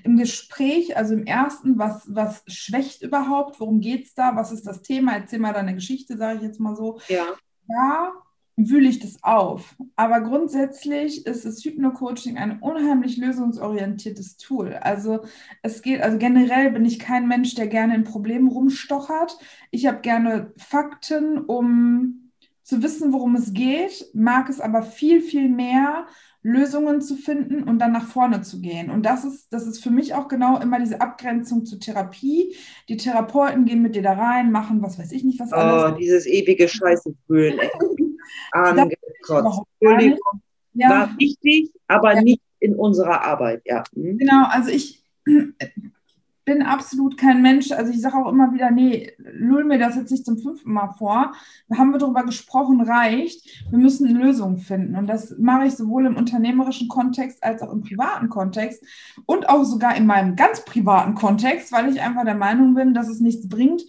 [0.04, 3.60] im Gespräch, also im ersten, was, was schwächt überhaupt?
[3.60, 4.36] Worum geht es da?
[4.36, 5.14] Was ist das Thema?
[5.14, 7.00] Erzähl mal deine Geschichte, sage ich jetzt mal so.
[7.10, 7.26] Ja.
[7.70, 8.14] Ja,
[8.58, 9.76] wühle ich das auf.
[9.96, 14.74] Aber grundsätzlich ist das Hypno-Coaching ein unheimlich lösungsorientiertes Tool.
[14.74, 15.22] Also
[15.62, 19.38] es geht, also generell bin ich kein Mensch, der gerne in Problemen rumstochert.
[19.70, 22.32] Ich habe gerne Fakten, um
[22.64, 26.08] zu wissen, worum es geht, mag es aber viel, viel mehr,
[26.42, 28.90] Lösungen zu finden und dann nach vorne zu gehen.
[28.90, 32.56] Und das ist, das ist für mich auch genau immer diese Abgrenzung zur Therapie.
[32.90, 35.94] Die Therapeuten gehen mit dir da rein, machen was weiß ich nicht, was alles.
[35.94, 37.60] Oh, dieses ewige Scheiße fühlen.
[38.52, 39.62] angekotzt.
[39.80, 40.42] Entschuldigung,
[40.74, 40.90] ja.
[40.90, 42.22] war wichtig, aber ja.
[42.22, 43.84] nicht in unserer Arbeit, ja.
[43.94, 44.18] Hm?
[44.18, 45.04] Genau, also ich
[46.48, 50.12] bin absolut kein Mensch, also ich sage auch immer wieder, nee, lull mir das jetzt
[50.12, 51.34] nicht zum fünften Mal vor.
[51.68, 53.66] Da haben wir darüber gesprochen, reicht.
[53.70, 54.96] Wir müssen Lösungen finden.
[54.96, 58.82] Und das mache ich sowohl im unternehmerischen Kontext als auch im privaten Kontext
[59.26, 63.10] und auch sogar in meinem ganz privaten Kontext, weil ich einfach der Meinung bin, dass
[63.10, 63.82] es nichts bringt,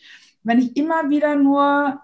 [0.43, 2.01] wenn ich immer wieder nur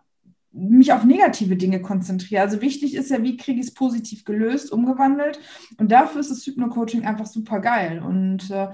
[0.55, 2.43] mich auf negative Dinge konzentriere.
[2.43, 5.41] Also wichtig ist ja, wie kriege ich es positiv gelöst, umgewandelt.
[5.79, 8.01] Und dafür ist das Hypno-Coaching einfach super geil.
[8.01, 8.69] Und äh,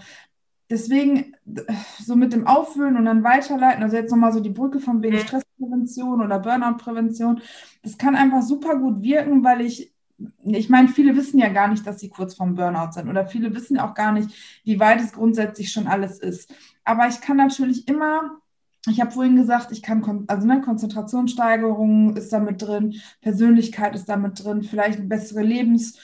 [0.68, 1.34] deswegen
[1.98, 5.18] so mit dem Aufwühlen und dann weiterleiten, also jetzt nochmal so die Brücke von wegen
[5.18, 7.40] Stressprävention oder Burnout-Prävention,
[7.82, 9.92] das kann einfach super gut wirken, weil ich
[10.44, 13.54] ich meine, viele wissen ja gar nicht, dass sie kurz vorm Burnout sind oder viele
[13.54, 14.28] wissen auch gar nicht,
[14.64, 16.52] wie weit es grundsätzlich schon alles ist.
[16.84, 18.40] Aber ich kann natürlich immer
[18.88, 24.42] ich habe vorhin gesagt, ich kann, also ne, Konzentrationssteigerung ist damit drin, Persönlichkeit ist damit
[24.42, 25.98] drin, vielleicht bessere Lebens,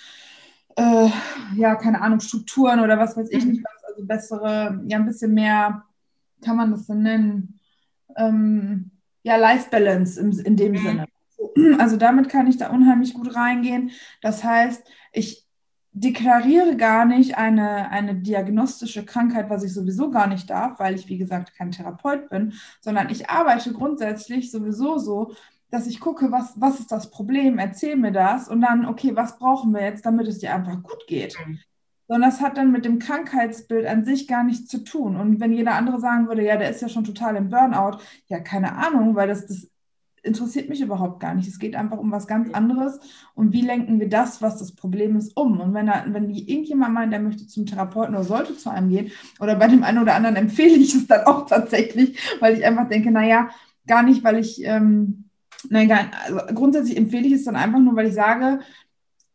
[0.77, 1.09] äh,
[1.55, 3.53] ja, keine Ahnung, Strukturen oder was weiß ich mhm.
[3.53, 5.85] nicht was, also bessere, ja, ein bisschen mehr,
[6.43, 7.61] kann man das denn nennen?
[8.17, 8.91] Ähm,
[9.23, 10.79] ja, Life Balance im, in dem mhm.
[10.79, 11.07] Sinne.
[11.79, 13.91] Also damit kann ich da unheimlich gut reingehen.
[14.21, 15.46] Das heißt, ich
[15.99, 21.09] deklariere gar nicht eine, eine diagnostische Krankheit, was ich sowieso gar nicht darf, weil ich,
[21.09, 25.33] wie gesagt, kein Therapeut bin, sondern ich arbeite grundsätzlich sowieso so,
[25.71, 29.39] dass ich gucke, was, was ist das Problem, erzähl mir das und dann, okay, was
[29.39, 31.35] brauchen wir jetzt, damit es dir einfach gut geht.
[31.47, 31.61] Mhm.
[32.09, 35.17] Sondern das hat dann mit dem Krankheitsbild an sich gar nichts zu tun.
[35.17, 38.39] Und wenn jeder andere sagen würde, ja, der ist ja schon total im Burnout, ja,
[38.39, 39.67] keine Ahnung, weil das, das
[40.27, 41.49] interessiert mich überhaupt gar nicht.
[41.49, 42.99] Es geht einfach um was ganz anderes.
[43.35, 45.61] Und wie lenken wir das, was das Problem ist, um?
[45.61, 49.11] Und wenn, er, wenn irgendjemand meint, der möchte zum Therapeuten oder sollte zu einem gehen,
[49.41, 52.89] oder bei dem einen oder anderen empfehle ich es dann auch tatsächlich, weil ich einfach
[52.89, 53.49] denke, naja,
[53.87, 55.25] gar nicht, weil ich, ähm,
[55.71, 58.61] nein, gar, also grundsätzlich empfehle ich es dann einfach nur, weil ich sage,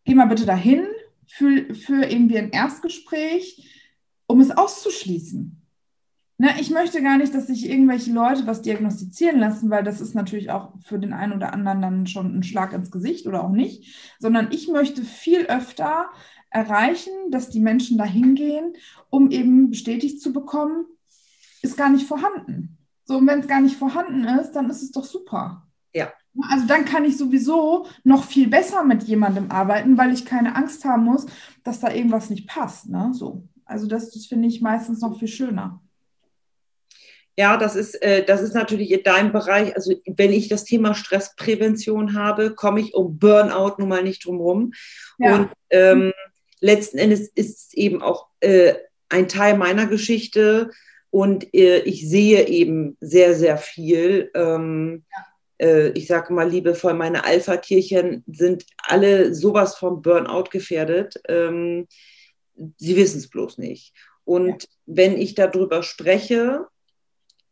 [0.06, 0.86] geh mal bitte dahin
[1.26, 3.68] für, für irgendwie ein Erstgespräch,
[4.28, 5.61] um es auszuschließen.
[6.42, 10.16] Ne, ich möchte gar nicht, dass sich irgendwelche Leute was diagnostizieren lassen, weil das ist
[10.16, 13.52] natürlich auch für den einen oder anderen dann schon ein Schlag ins Gesicht oder auch
[13.52, 16.10] nicht, sondern ich möchte viel öfter
[16.50, 18.74] erreichen, dass die Menschen da hingehen,
[19.12, 20.88] um eben bestätigt zu bekommen,
[21.62, 22.80] ist gar nicht vorhanden.
[23.06, 25.68] So, und wenn es gar nicht vorhanden ist, dann ist es doch super.
[25.94, 26.12] Ja.
[26.50, 30.86] Also dann kann ich sowieso noch viel besser mit jemandem arbeiten, weil ich keine Angst
[30.86, 31.28] haben muss,
[31.64, 32.90] dass da irgendwas nicht passt.
[32.90, 33.12] Ne?
[33.14, 33.48] So.
[33.64, 35.80] Also das, das finde ich meistens noch viel schöner.
[37.38, 39.76] Ja, das ist, äh, das ist natürlich in deinem Bereich.
[39.76, 44.40] Also wenn ich das Thema Stressprävention habe, komme ich um Burnout nun mal nicht drum
[44.40, 44.74] rum.
[45.18, 45.36] Ja.
[45.36, 46.14] Und ähm,
[46.60, 48.74] letzten Endes ist es eben auch äh,
[49.10, 50.72] ein Teil meiner Geschichte
[51.10, 54.32] und äh, ich sehe eben sehr, sehr viel.
[54.34, 55.04] Ähm,
[55.60, 55.68] ja.
[55.68, 61.16] äh, ich sage mal liebevoll, meine Alpha-Tierchen sind alle sowas vom Burnout gefährdet.
[61.28, 61.88] Ähm,
[62.78, 63.94] sie wissen es bloß nicht.
[64.24, 64.70] Und ja.
[64.86, 66.68] wenn ich darüber spreche,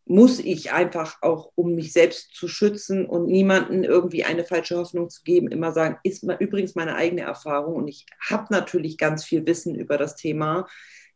[0.09, 5.11] muss ich einfach auch, um mich selbst zu schützen und niemanden irgendwie eine falsche Hoffnung
[5.11, 9.23] zu geben, immer sagen, ist mal übrigens meine eigene Erfahrung und ich habe natürlich ganz
[9.23, 10.67] viel Wissen über das Thema,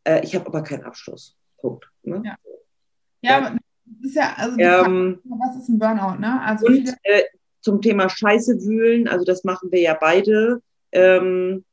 [0.03, 1.35] äh, ich habe aber keinen Abschluss.
[1.57, 1.89] Punkt.
[2.03, 2.21] Ne?
[2.23, 2.35] Ja.
[3.21, 3.57] ja, ja.
[4.03, 6.41] ist ja, also ähm, Frage, was ist ein Burnout, ne?
[6.43, 7.23] Also und äh,
[7.61, 10.61] zum Thema Scheiße wühlen, also das machen wir ja beide.
[10.91, 11.65] Ähm,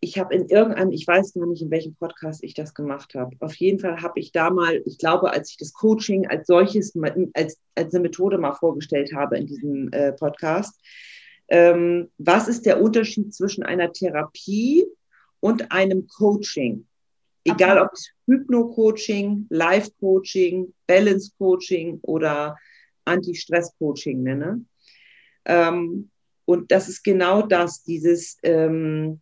[0.00, 3.34] ich habe in irgendeinem, ich weiß gar nicht, in welchem Podcast ich das gemacht habe.
[3.40, 6.94] Auf jeden Fall habe ich da mal, ich glaube, als ich das Coaching als solches,
[7.32, 10.80] als, als eine Methode mal vorgestellt habe in diesem äh, Podcast,
[11.48, 14.84] ähm, was ist der Unterschied zwischen einer Therapie
[15.40, 16.86] und einem Coaching?
[17.44, 22.56] Egal ob es Hypno-Coaching, Life-Coaching, Balance-Coaching oder
[23.04, 24.64] Anti-Stress-Coaching nenne.
[25.44, 26.10] Ähm,
[26.44, 29.20] und das ist genau das, dieses, ähm,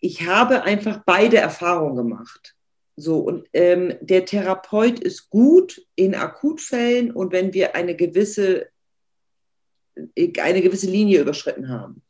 [0.00, 2.54] ich habe einfach beide Erfahrungen gemacht.
[2.96, 8.68] So, und ähm, der Therapeut ist gut in Akutfällen und wenn wir eine gewisse,
[10.16, 12.02] eine gewisse Linie überschritten haben.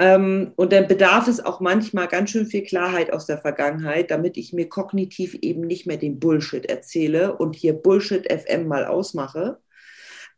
[0.00, 4.36] Ähm, und dann bedarf es auch manchmal ganz schön viel Klarheit aus der Vergangenheit, damit
[4.36, 9.58] ich mir kognitiv eben nicht mehr den Bullshit erzähle und hier Bullshit FM mal ausmache.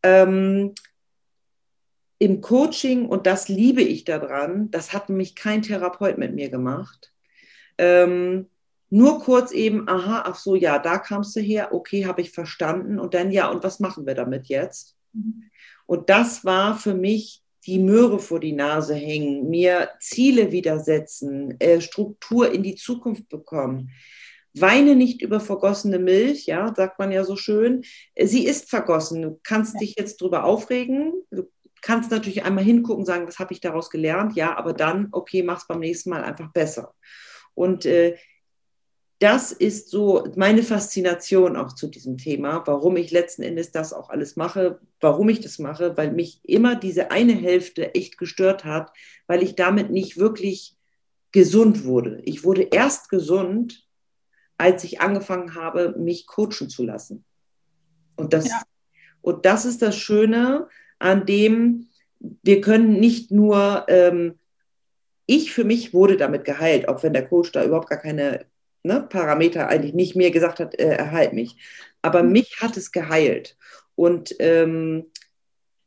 [0.03, 0.75] Ähm,
[2.21, 7.13] im Coaching, und das liebe ich daran, das hat nämlich kein Therapeut mit mir gemacht.
[7.79, 8.47] Ähm,
[8.91, 12.99] nur kurz eben, aha, ach so, ja, da kamst du her, okay, habe ich verstanden.
[12.99, 14.97] Und dann, ja, und was machen wir damit jetzt?
[15.15, 15.45] Mhm.
[15.87, 21.81] Und das war für mich die Möhre vor die Nase hängen, mir Ziele widersetzen, äh,
[21.81, 23.93] Struktur in die Zukunft bekommen.
[24.53, 27.83] Weine nicht über vergossene Milch, ja, sagt man ja so schön.
[28.21, 29.23] Sie ist vergossen.
[29.23, 29.81] Du kannst ja.
[29.81, 31.15] dich jetzt drüber aufregen.
[31.31, 31.49] Du
[31.83, 35.59] kannst natürlich einmal hingucken, sagen, was habe ich daraus gelernt, ja, aber dann, okay, mach
[35.59, 36.95] es beim nächsten Mal einfach besser.
[37.55, 38.17] Und äh,
[39.21, 44.09] das ist so meine Faszination auch zu diesem Thema, warum ich letzten Endes das auch
[44.09, 48.91] alles mache, warum ich das mache, weil mich immer diese eine Hälfte echt gestört hat,
[49.27, 50.75] weil ich damit nicht wirklich
[51.33, 52.23] gesund wurde.
[52.25, 53.87] Ich wurde erst gesund,
[54.57, 57.27] als ich angefangen habe, mich coachen zu lassen.
[58.17, 58.63] Und das, ja.
[59.21, 60.67] und das ist das Schöne,
[61.01, 61.89] an dem
[62.21, 64.39] wir können nicht nur, ähm,
[65.27, 68.47] ich für mich wurde damit geheilt, auch wenn der Coach da überhaupt gar keine
[68.83, 71.57] ne, Parameter eigentlich nicht mir gesagt hat, äh, erhalt mich.
[72.03, 72.33] Aber mhm.
[72.33, 73.57] mich hat es geheilt.
[73.95, 75.07] Und ähm,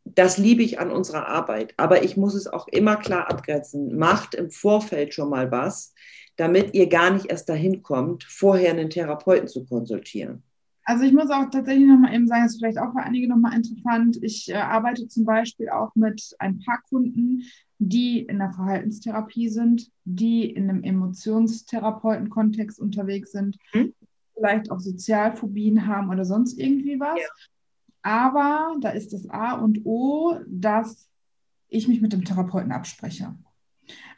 [0.05, 1.73] das liebe ich an unserer Arbeit.
[1.77, 3.97] Aber ich muss es auch immer klar abgrenzen.
[3.97, 5.93] Macht im Vorfeld schon mal was,
[6.35, 10.43] damit ihr gar nicht erst dahin kommt, vorher einen Therapeuten zu konsultieren.
[10.85, 13.55] Also ich muss auch tatsächlich nochmal eben sagen, das ist vielleicht auch für einige nochmal
[13.55, 14.17] interessant.
[14.21, 17.43] Ich äh, arbeite zum Beispiel auch mit ein paar Kunden,
[17.79, 23.93] die in der Verhaltenstherapie sind, die in einem Emotionstherapeuten-Kontext unterwegs sind, mhm.
[24.35, 27.19] vielleicht auch Sozialphobien haben oder sonst irgendwie was.
[27.19, 27.27] Ja.
[28.01, 31.07] Aber da ist das A und O, dass
[31.69, 33.35] ich mich mit dem Therapeuten abspreche.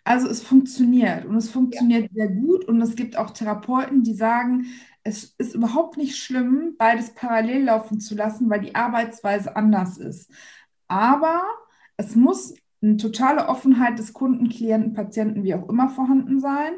[0.04, 2.26] Also es funktioniert und es funktioniert ja.
[2.26, 4.66] sehr gut und es gibt auch Therapeuten, die sagen,
[5.06, 10.32] es ist überhaupt nicht schlimm, beides parallel laufen zu lassen, weil die Arbeitsweise anders ist.
[10.88, 11.44] Aber
[11.96, 16.74] es muss eine totale Offenheit des Kunden, Klienten, Patienten, wie auch immer vorhanden sein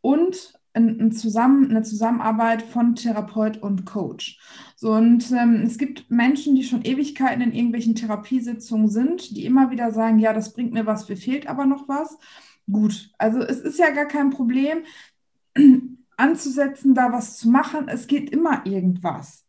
[0.00, 4.40] und ein, Zusammen, eine Zusammenarbeit von Therapeut und Coach.
[4.76, 9.70] So, und ähm, es gibt Menschen, die schon Ewigkeiten in irgendwelchen Therapiesitzungen sind, die immer
[9.70, 12.18] wieder sagen, ja, das bringt mir was, mir fehlt aber noch was.
[12.70, 14.78] Gut, also es ist ja gar kein Problem
[16.16, 17.88] anzusetzen, da was zu machen.
[17.88, 19.44] Es geht immer irgendwas.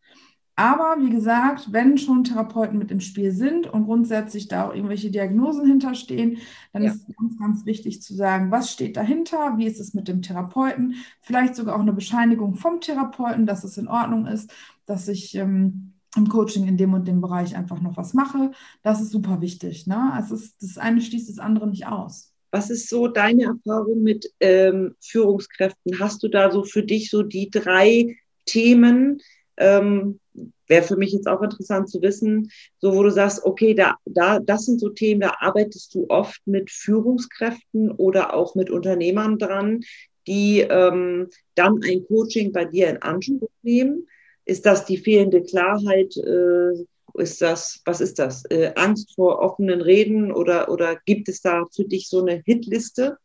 [0.57, 5.11] Aber wie gesagt, wenn schon Therapeuten mit im Spiel sind und grundsätzlich da auch irgendwelche
[5.11, 6.37] Diagnosen hinterstehen,
[6.71, 6.91] dann ja.
[6.91, 10.95] ist ganz, ganz wichtig zu sagen, was steht dahinter, wie ist es mit dem Therapeuten,
[11.21, 14.53] vielleicht sogar auch eine Bescheinigung vom Therapeuten, dass es in Ordnung ist,
[14.85, 18.51] dass ich ähm, im Coaching in dem und dem Bereich einfach noch was mache.
[18.81, 19.87] Das ist super wichtig.
[19.87, 20.13] Ne?
[20.17, 22.34] Es ist, das eine schließt das andere nicht aus.
[22.55, 25.99] Was ist so deine Erfahrung mit ähm, Führungskräften?
[25.99, 29.19] Hast du da so für dich so die drei Themen,
[29.57, 30.19] Ähm,
[30.67, 32.49] Wäre für mich jetzt auch interessant zu wissen,
[32.79, 36.41] so wo du sagst, okay, da, da, das sind so Themen, da arbeitest du oft
[36.45, 39.81] mit Führungskräften oder auch mit Unternehmern dran,
[40.25, 44.07] die ähm, dann ein Coaching bei dir in Anspruch nehmen.
[44.45, 46.15] Ist das die fehlende Klarheit?
[46.17, 46.85] Äh,
[47.17, 48.45] ist das, was ist das?
[48.45, 53.17] Äh, Angst vor offenen Reden oder, oder gibt es da für dich so eine Hitliste?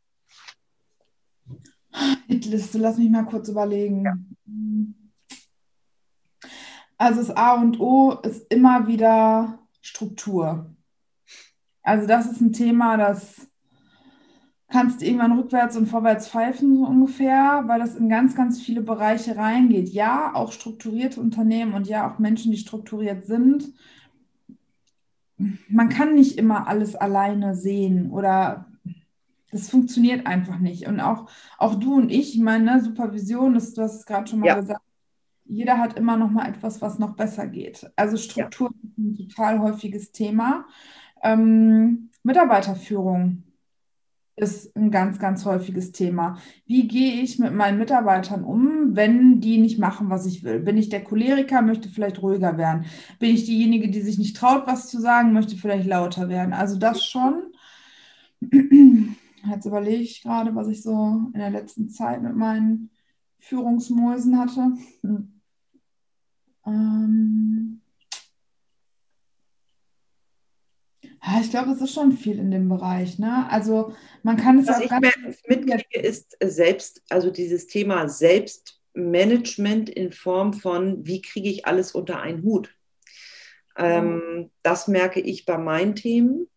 [2.27, 4.05] Hitliste, lass mich mal kurz überlegen.
[4.05, 4.17] Ja.
[6.97, 10.75] Also das A und O ist immer wieder Struktur.
[11.83, 13.50] Also das ist ein Thema, das
[14.71, 19.37] kannst irgendwann rückwärts und vorwärts pfeifen, so ungefähr, weil das in ganz, ganz viele Bereiche
[19.37, 19.89] reingeht.
[19.91, 23.73] Ja, auch strukturierte Unternehmen und ja, auch Menschen, die strukturiert sind.
[25.69, 28.67] Man kann nicht immer alles alleine sehen oder
[29.51, 30.87] das funktioniert einfach nicht.
[30.87, 34.29] Und auch, auch du und ich, ich meine, ne, Supervision, ist, du hast es gerade
[34.29, 34.61] schon mal ja.
[34.61, 34.83] gesagt,
[35.47, 37.91] jeder hat immer noch mal etwas, was noch besser geht.
[37.97, 38.89] Also Struktur ja.
[38.89, 40.67] ist ein total häufiges Thema.
[41.23, 43.43] Ähm, Mitarbeiterführung
[44.41, 46.39] ist ein ganz, ganz häufiges Thema.
[46.67, 50.61] Wie gehe ich mit meinen Mitarbeitern um, wenn die nicht machen, was ich will?
[50.61, 52.87] Bin ich der Choleriker, möchte vielleicht ruhiger werden?
[53.19, 56.55] Bin ich diejenige, die sich nicht traut, was zu sagen, möchte vielleicht lauter werden?
[56.55, 57.53] Also das schon.
[59.51, 62.91] Jetzt überlege ich gerade, was ich so in der letzten Zeit mit meinen
[63.39, 64.73] Führungsmäusen hatte.
[65.03, 65.41] Hm.
[66.67, 67.80] Ähm
[71.41, 73.19] ich glaube, es ist schon viel in dem Bereich.
[73.19, 73.47] Ne?
[73.51, 74.91] Also man kann es Was auch ich
[75.47, 82.21] mitkriege, ist selbst, also dieses Thema Selbstmanagement in Form von, wie kriege ich alles unter
[82.21, 82.75] einen Hut?
[83.77, 86.49] Ähm, das merke ich bei meinen Themen.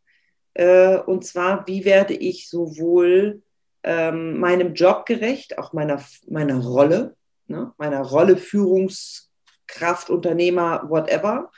[0.53, 3.43] Äh, und zwar, wie werde ich sowohl
[3.83, 7.15] ähm, meinem Job gerecht, auch meiner, meiner Rolle,
[7.47, 11.51] ne, meiner Rolle Führungskraft, Unternehmer, whatever,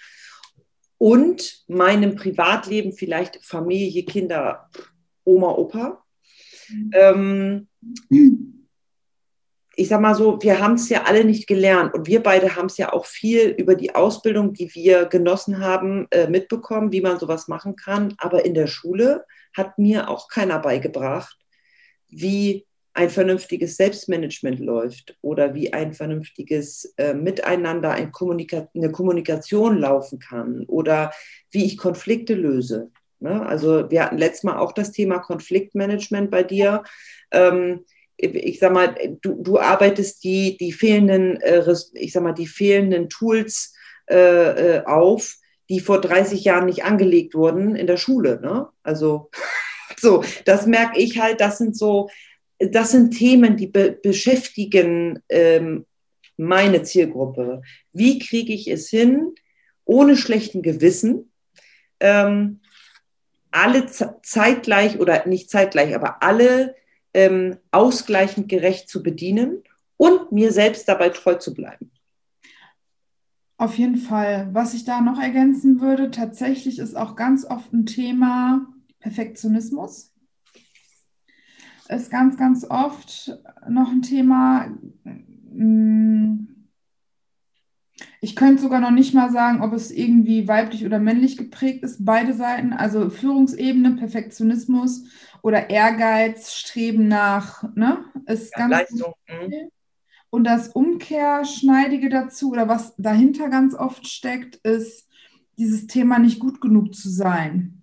[0.98, 4.70] und meinem Privatleben, vielleicht Familie, Kinder,
[5.24, 6.04] Oma, Opa.
[6.70, 6.92] Mhm.
[6.94, 7.68] Ähm,
[9.78, 12.68] ich sag mal so, wir haben es ja alle nicht gelernt und wir beide haben
[12.68, 17.20] es ja auch viel über die Ausbildung, die wir genossen haben, äh, mitbekommen, wie man
[17.20, 18.14] sowas machen kann.
[18.18, 21.38] Aber in der Schule hat mir auch keiner beigebracht,
[22.08, 22.66] wie
[22.96, 30.18] ein vernünftiges Selbstmanagement läuft oder wie ein vernünftiges äh, Miteinander, ein Kommunika eine Kommunikation laufen
[30.20, 31.12] kann oder
[31.52, 32.92] wie ich Konflikte löse.
[33.20, 33.46] Ne?
[33.46, 36.84] Also wir hatten letztes Mal auch das Thema Konfliktmanagement bei dir.
[37.32, 37.84] Ähm,
[38.16, 41.66] ich sag mal, du, du arbeitest die, die fehlenden, äh,
[41.96, 43.74] ich sag mal, die fehlenden Tools
[44.10, 45.36] äh, äh auf,
[45.68, 48.40] die vor 30 Jahren nicht angelegt wurden in der Schule.
[48.40, 48.70] Ne?
[48.84, 49.30] Also
[49.98, 52.08] so, das merke ich halt, das sind so,
[52.60, 55.86] das sind Themen, die be beschäftigen ähm,
[56.38, 57.62] meine Zielgruppe.
[57.94, 59.34] Wie kriege ich es hin,
[59.86, 61.32] ohne schlechten Gewissen,
[62.00, 62.62] ähm,
[63.52, 63.86] alle
[64.22, 66.76] zeitgleich oder nicht zeitgleich, aber alle
[67.14, 69.64] ähm, ausgleichend gerecht zu bedienen
[69.96, 71.92] und mir selbst dabei treu zu bleiben.
[73.58, 74.50] Auf jeden Fall.
[74.52, 78.68] Was ich da noch ergänzen würde, tatsächlich ist auch ganz oft ein Thema
[79.00, 80.12] Perfektionismus.
[81.88, 83.38] Ist ganz, ganz oft
[83.70, 84.68] noch ein Thema.
[85.04, 86.56] Hm,
[88.22, 92.04] ich könnte sogar noch nicht mal sagen, ob es irgendwie weiblich oder männlich geprägt ist,
[92.04, 92.74] beide Seiten.
[92.74, 95.06] Also Führungsebene, Perfektionismus
[95.42, 99.14] oder Ehrgeiz, Streben nach, ne, ist ja, ganz Leistung.
[99.28, 99.70] Mhm.
[100.30, 105.08] Und das Umkehrschneidige dazu oder was dahinter ganz oft steckt, ist
[105.58, 107.75] dieses Thema nicht gut genug zu sein.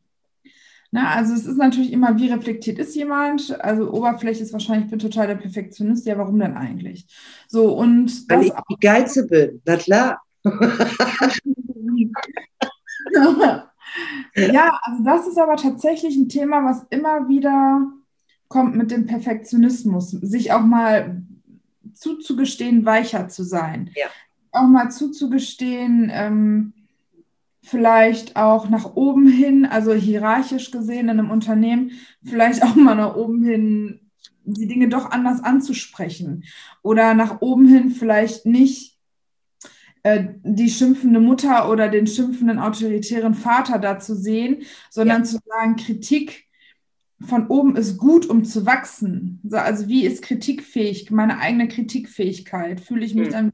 [0.94, 3.58] Na, also es ist natürlich immer, wie reflektiert ist jemand?
[3.62, 6.04] Also Oberfläche ist wahrscheinlich, ich bin total der Perfektionist.
[6.06, 7.06] Ja, warum denn eigentlich?
[7.48, 10.20] So und Weil ich die Geize bin, na klar.
[14.36, 17.90] ja, also das ist aber tatsächlich ein Thema, was immer wieder
[18.48, 21.22] kommt mit dem Perfektionismus, sich auch mal
[21.94, 23.90] zuzugestehen, weicher zu sein.
[23.94, 24.08] Ja.
[24.50, 26.74] Auch mal zuzugestehen, ähm,
[27.62, 31.92] vielleicht auch nach oben hin, also hierarchisch gesehen in einem Unternehmen,
[32.24, 34.00] vielleicht auch mal nach oben hin
[34.44, 36.44] die Dinge doch anders anzusprechen
[36.82, 38.98] oder nach oben hin vielleicht nicht
[40.02, 45.24] äh, die schimpfende Mutter oder den schimpfenden autoritären Vater da zu sehen, sondern ja.
[45.24, 46.48] zu sagen, Kritik
[47.20, 49.40] von oben ist gut, um zu wachsen.
[49.52, 52.80] Also wie ist kritikfähig, meine eigene Kritikfähigkeit?
[52.80, 53.32] Fühle ich mich mhm.
[53.32, 53.52] dann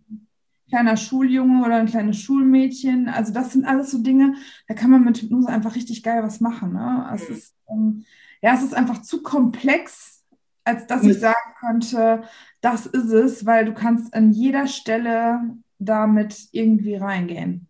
[0.69, 3.09] kleiner Schuljunge oder ein kleines Schulmädchen?
[3.09, 4.35] Also das sind alles so Dinge,
[4.67, 6.73] da kann man mit Hypnose einfach richtig geil was machen.
[6.73, 7.11] Ne?
[7.15, 7.35] Es mhm.
[7.35, 8.05] ist, ähm,
[8.43, 10.25] ja, es ist einfach zu komplex,
[10.65, 12.23] als dass ich sagen könnte,
[12.61, 17.68] das ist es, weil du kannst an jeder Stelle damit irgendwie reingehen.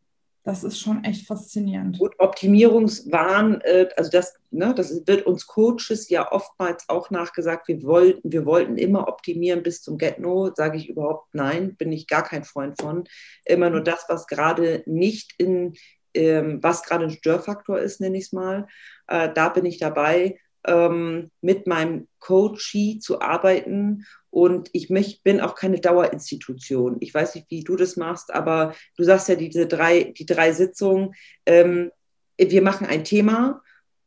[0.49, 1.99] Das ist schon echt faszinierend.
[1.99, 7.82] Gut, Optimierungswahn, äh, also das, ne, das wird uns Coaches ja oftmals auch nachgesagt, wir
[7.82, 12.22] wollten, wir wollten immer optimieren bis zum Get-No, sage ich überhaupt nein, bin ich gar
[12.22, 13.05] kein Freund von.
[13.44, 15.74] Immer nur das, was gerade nicht in,
[16.14, 18.68] ähm, was gerade ein Störfaktor ist, nenne ich es mal,
[19.07, 25.40] äh, da bin ich dabei, ähm, mit meinem Coachee zu arbeiten und ich mich, bin
[25.40, 26.96] auch keine Dauerinstitution.
[27.00, 30.52] Ich weiß nicht, wie du das machst, aber du sagst ja diese drei, die drei
[30.52, 31.14] Sitzungen.
[31.46, 31.90] Ähm,
[32.36, 33.62] wir machen ein Thema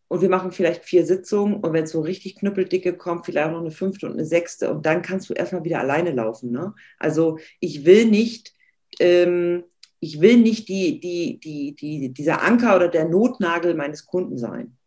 [0.07, 3.61] und wir machen vielleicht vier Sitzungen und wenn es so richtig knüppeldicke kommt, vielleicht noch
[3.61, 6.51] eine fünfte und eine sechste und dann kannst du erstmal wieder alleine laufen.
[6.51, 6.73] Ne?
[6.99, 8.53] Also ich will nicht,
[8.99, 9.63] ähm,
[9.99, 14.77] ich will nicht die, die, die, die, dieser Anker oder der Notnagel meines Kunden sein.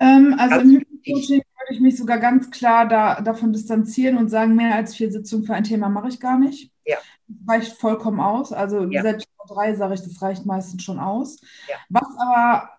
[0.00, 4.28] Ähm, also Ganz im Hypnocoaching würde ich mich sogar ganz klar da, davon distanzieren und
[4.28, 6.72] sagen, mehr als vier Sitzungen für ein Thema mache ich gar nicht.
[6.84, 6.96] Ja.
[7.46, 8.52] reicht vollkommen aus.
[8.52, 9.02] Also ja.
[9.02, 11.40] selbst drei sage ich, das reicht meistens schon aus.
[11.68, 11.76] Ja.
[11.88, 12.70] Was aber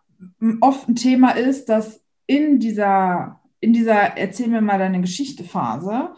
[0.59, 6.13] oft ein Thema ist, dass in dieser, in dieser Erzähl mir mal deine Geschichte-Phase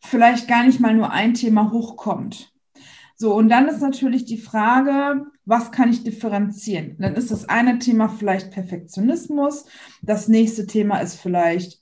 [0.00, 2.52] vielleicht gar nicht mal nur ein Thema hochkommt.
[3.20, 6.96] So, und dann ist natürlich die Frage, was kann ich differenzieren?
[7.00, 9.64] Dann ist das eine Thema vielleicht Perfektionismus,
[10.02, 11.80] das nächste Thema ist vielleicht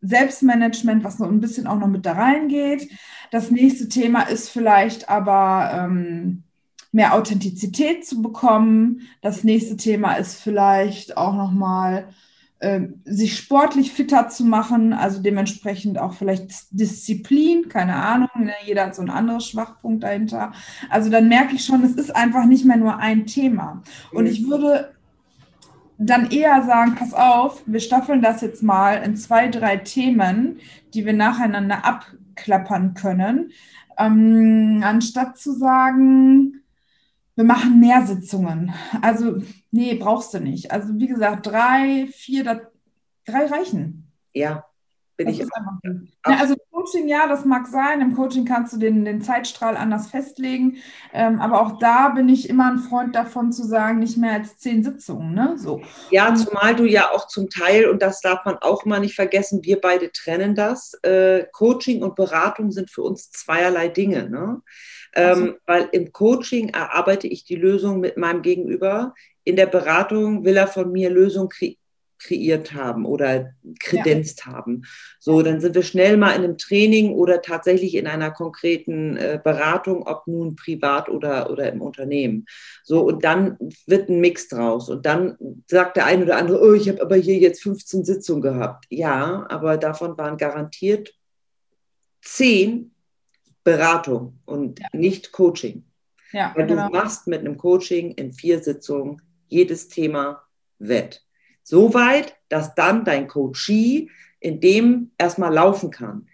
[0.00, 2.88] Selbstmanagement, was noch ein bisschen auch noch mit da reingeht.
[3.30, 6.44] Das nächste Thema ist vielleicht aber ähm,
[6.92, 9.02] mehr Authentizität zu bekommen.
[9.20, 12.29] Das nächste Thema ist vielleicht auch nochmal äh,
[13.04, 18.52] sich sportlich fitter zu machen, also dementsprechend auch vielleicht Disziplin, keine Ahnung, ne?
[18.66, 20.52] jeder hat so einen anderen Schwachpunkt dahinter.
[20.90, 23.82] Also dann merke ich schon, es ist einfach nicht mehr nur ein Thema.
[24.12, 24.92] Und ich würde
[25.96, 30.58] dann eher sagen, pass auf, wir staffeln das jetzt mal in zwei, drei Themen,
[30.92, 33.52] die wir nacheinander abklappern können,
[33.98, 36.59] ähm, anstatt zu sagen,
[37.40, 38.74] wir machen mehr Sitzungen.
[39.00, 39.38] Also,
[39.70, 40.72] nee, brauchst du nicht.
[40.72, 42.44] Also, wie gesagt, drei, vier,
[43.24, 44.12] drei reichen.
[44.34, 44.66] Ja,
[45.16, 45.48] bin das ich.
[46.26, 48.02] Ja, also Coaching, ja, das mag sein.
[48.02, 50.76] Im Coaching kannst du den, den Zeitstrahl anders festlegen.
[51.14, 54.58] Ähm, aber auch da bin ich immer ein Freund davon zu sagen, nicht mehr als
[54.58, 55.32] zehn Sitzungen.
[55.32, 55.54] Ne?
[55.56, 55.80] So.
[56.10, 59.60] Ja, zumal du ja auch zum Teil, und das darf man auch mal nicht vergessen,
[59.62, 60.92] wir beide trennen das.
[61.02, 64.28] Äh, Coaching und Beratung sind für uns zweierlei Dinge.
[64.28, 64.60] Ne?
[65.14, 69.14] Ähm, weil im Coaching erarbeite ich die Lösung mit meinem Gegenüber.
[69.44, 71.76] In der Beratung will er von mir Lösungen kre
[72.20, 74.52] kreiert haben oder kredenzt ja.
[74.52, 74.82] haben.
[75.18, 79.40] So, dann sind wir schnell mal in einem Training oder tatsächlich in einer konkreten äh,
[79.42, 82.44] Beratung, ob nun privat oder, oder im Unternehmen.
[82.84, 83.56] So, und dann
[83.86, 84.90] wird ein Mix draus.
[84.90, 88.42] Und dann sagt der eine oder andere, oh, ich habe aber hier jetzt 15 Sitzungen
[88.42, 88.84] gehabt.
[88.90, 91.14] Ja, aber davon waren garantiert
[92.22, 92.92] zehn
[93.64, 94.86] Beratung und ja.
[94.92, 95.84] nicht Coaching.
[96.32, 96.88] Ja, Weil genau.
[96.88, 100.42] du machst mit einem Coaching in vier Sitzungen jedes Thema
[100.78, 101.24] wett.
[101.62, 104.08] So weit, dass dann dein Coachee
[104.38, 106.26] in dem erstmal laufen kann.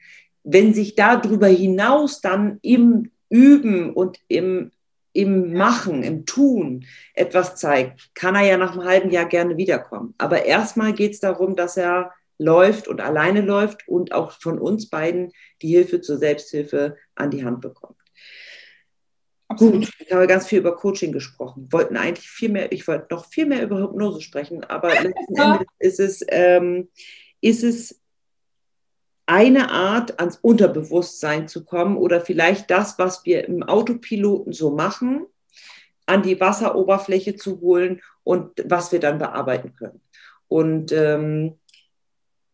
[0.45, 4.71] Wenn sich darüber hinaus dann im Üben und im,
[5.13, 10.15] im Machen, im Tun etwas zeigt, kann er ja nach einem halben Jahr gerne wiederkommen.
[10.19, 14.89] Aber erstmal geht es darum, dass er läuft und alleine läuft und auch von uns
[14.89, 15.33] beiden
[15.63, 17.97] die Hilfe zur Selbsthilfe an die Hand bekommt.
[19.49, 19.87] Absolut.
[19.87, 21.69] Gut, ich habe ganz viel über Coaching gesprochen.
[21.71, 25.67] Wollten eigentlich viel mehr, ich wollte noch viel mehr über Hypnose sprechen, aber letzten Endes
[25.79, 26.89] ist es, ähm,
[27.41, 28.01] ist es
[29.27, 35.27] eine Art, ans Unterbewusstsein zu kommen oder vielleicht das, was wir im Autopiloten so machen,
[36.07, 40.01] an die Wasseroberfläche zu holen und was wir dann bearbeiten können.
[40.49, 41.59] Und ähm,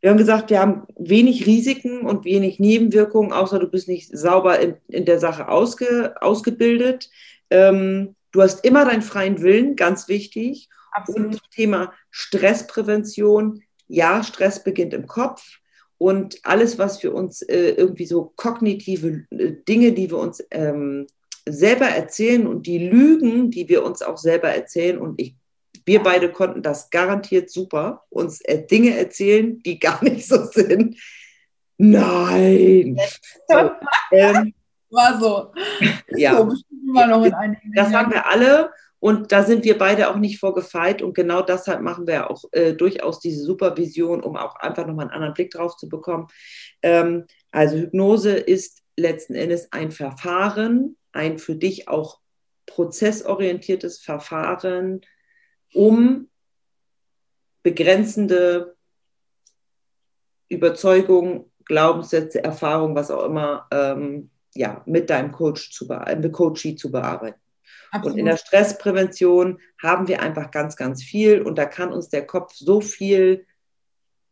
[0.03, 4.59] wir haben gesagt, wir haben wenig Risiken und wenig Nebenwirkungen, außer du bist nicht sauber
[4.59, 7.09] in, in der Sache ausge, ausgebildet.
[7.51, 10.69] Ähm, du hast immer deinen freien Willen, ganz wichtig.
[10.91, 11.35] Absolut.
[11.35, 13.63] Und Thema Stressprävention.
[13.87, 15.61] Ja, Stress beginnt im Kopf.
[15.99, 21.07] Und alles, was für uns äh, irgendwie so kognitive äh, Dinge, die wir uns ähm,
[21.49, 25.37] selber erzählen und die Lügen, die wir uns auch selber erzählen, und ich
[25.85, 30.99] wir beide konnten das garantiert super, uns äh, Dinge erzählen, die gar nicht so sind.
[31.79, 32.99] Nein.
[33.49, 33.71] So,
[34.13, 34.55] ähm,
[34.91, 35.53] War so.
[36.17, 36.37] Ja.
[36.37, 36.55] So,
[37.75, 38.71] das haben wir alle
[39.03, 42.73] und da sind wir beide auch nicht vorgefeit und genau deshalb machen wir auch äh,
[42.73, 46.29] durchaus diese Supervision, um auch einfach nochmal einen anderen Blick drauf zu bekommen.
[46.83, 52.21] Ähm, also Hypnose ist letzten Endes ein Verfahren, ein für dich auch
[52.67, 55.01] prozessorientiertes Verfahren,
[55.75, 56.29] um
[57.63, 58.77] begrenzende
[60.49, 66.91] Überzeugungen, Glaubenssätze, Erfahrungen, was auch immer, ähm, ja, mit deinem Coach zu, be Coachee zu
[66.91, 67.41] bearbeiten.
[67.91, 68.15] Absolut.
[68.15, 72.27] Und in der Stressprävention haben wir einfach ganz, ganz viel und da kann uns der
[72.27, 73.47] Kopf so viel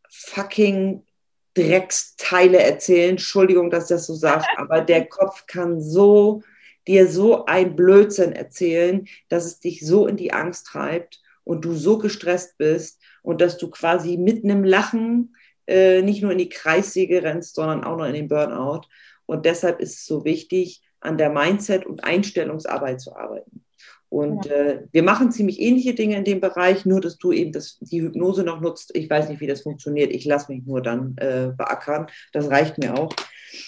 [0.09, 1.05] fucking
[1.53, 3.11] Drecksteile erzählen.
[3.11, 6.43] Entschuldigung, dass ich das so sage, aber der Kopf kann so
[6.87, 11.73] dir so ein Blödsinn erzählen, dass es dich so in die Angst treibt und du
[11.73, 15.35] so gestresst bist und dass du quasi mit einem Lachen
[15.67, 18.81] äh, nicht nur in die Kreissäge rennst, sondern auch noch in den Burnout.
[19.25, 23.63] Und deshalb ist es so wichtig, an der Mindset- und Einstellungsarbeit zu arbeiten.
[24.09, 24.51] Und ja.
[24.51, 28.01] äh, wir machen ziemlich ähnliche Dinge in dem Bereich, nur dass du eben das, die
[28.01, 28.91] Hypnose noch nutzt.
[28.93, 30.11] Ich weiß nicht, wie das funktioniert.
[30.11, 32.07] Ich lasse mich nur dann äh, beackern.
[32.33, 33.15] Das reicht mir auch.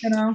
[0.02, 0.34] Genau.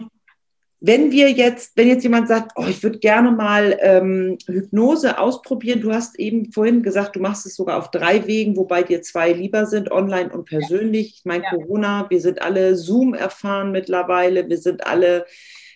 [0.80, 5.80] Wenn wir jetzt, wenn jetzt jemand sagt, oh, ich würde gerne mal ähm, Hypnose ausprobieren,
[5.80, 9.32] du hast eben vorhin gesagt, du machst es sogar auf drei Wegen, wobei dir zwei
[9.32, 11.16] lieber sind, online und persönlich.
[11.18, 11.50] Ich meine, ja.
[11.50, 15.26] Corona, wir sind alle Zoom erfahren mittlerweile, wir sind alle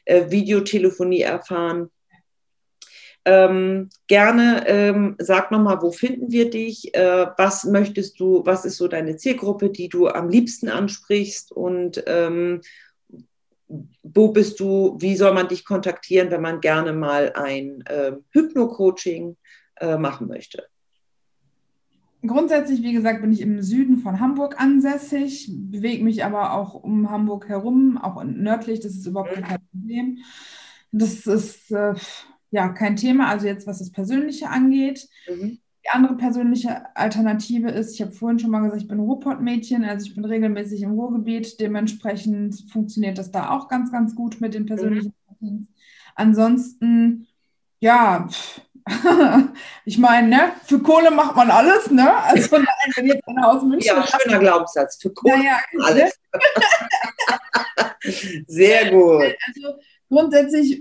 [0.05, 1.91] äh, Videotelefonie erfahren.
[3.25, 6.95] Ähm, gerne ähm, sag nochmal, wo finden wir dich?
[6.95, 11.53] Äh, was möchtest du, was ist so deine Zielgruppe, die du am liebsten ansprichst?
[11.53, 12.63] Und ähm,
[14.03, 19.37] wo bist du, wie soll man dich kontaktieren, wenn man gerne mal ein äh, Hypno-Coaching
[19.77, 20.67] äh, machen möchte?
[22.25, 27.11] Grundsätzlich, wie gesagt, bin ich im Süden von Hamburg ansässig, bewege mich aber auch um
[27.11, 29.43] Hamburg herum, auch nördlich, das ist überhaupt mhm.
[29.43, 30.19] kein Problem.
[30.93, 31.95] Das ist äh,
[32.53, 35.09] ja kein Thema, also jetzt was das Persönliche angeht.
[35.29, 35.59] Mhm.
[35.85, 40.07] Die andere persönliche Alternative ist, ich habe vorhin schon mal gesagt, ich bin Ruhrpott-Mädchen, also
[40.07, 41.59] ich bin regelmäßig im Ruhrgebiet.
[41.59, 45.67] Dementsprechend funktioniert das da auch ganz, ganz gut mit den persönlichen mhm.
[46.15, 47.27] Ansonsten,
[47.81, 48.29] ja,
[49.85, 52.15] ich meine, ne, für Kohle macht man alles, ne?
[52.25, 52.67] Also nein,
[52.97, 53.97] wenn jetzt einer aus München.
[53.97, 55.01] Ja, schöner Glaubenssatz.
[55.01, 56.19] Für Kohle ja, ja, alles.
[58.47, 59.35] Sehr gut.
[59.47, 59.79] Also
[60.09, 60.81] grundsätzlich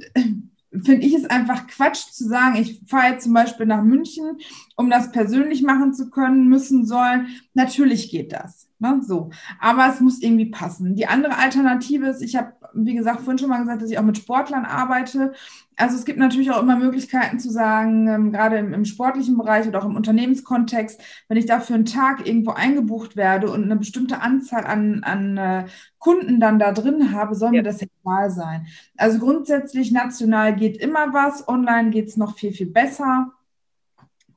[0.71, 4.37] finde ich es einfach Quatsch zu sagen, ich fahre jetzt zum Beispiel nach München,
[4.75, 7.27] um das persönlich machen zu können, müssen sollen.
[7.53, 8.69] Natürlich geht das.
[8.79, 9.01] Ne?
[9.05, 9.29] So.
[9.59, 10.95] Aber es muss irgendwie passen.
[10.95, 14.03] Die andere Alternative ist, ich habe, wie gesagt, vorhin schon mal gesagt, dass ich auch
[14.03, 15.33] mit Sportlern arbeite
[15.81, 19.67] also es gibt natürlich auch immer Möglichkeiten zu sagen, ähm, gerade im, im, sportlichen Bereich
[19.67, 24.21] oder auch im Unternehmenskontext, wenn ich dafür einen Tag irgendwo eingebucht werde und eine bestimmte
[24.21, 25.65] Anzahl an, an äh,
[25.97, 27.61] Kunden dann da drin habe, soll ja.
[27.61, 28.67] mir das egal sein.
[28.95, 33.31] Also grundsätzlich national geht immer was, online geht es noch viel, viel besser.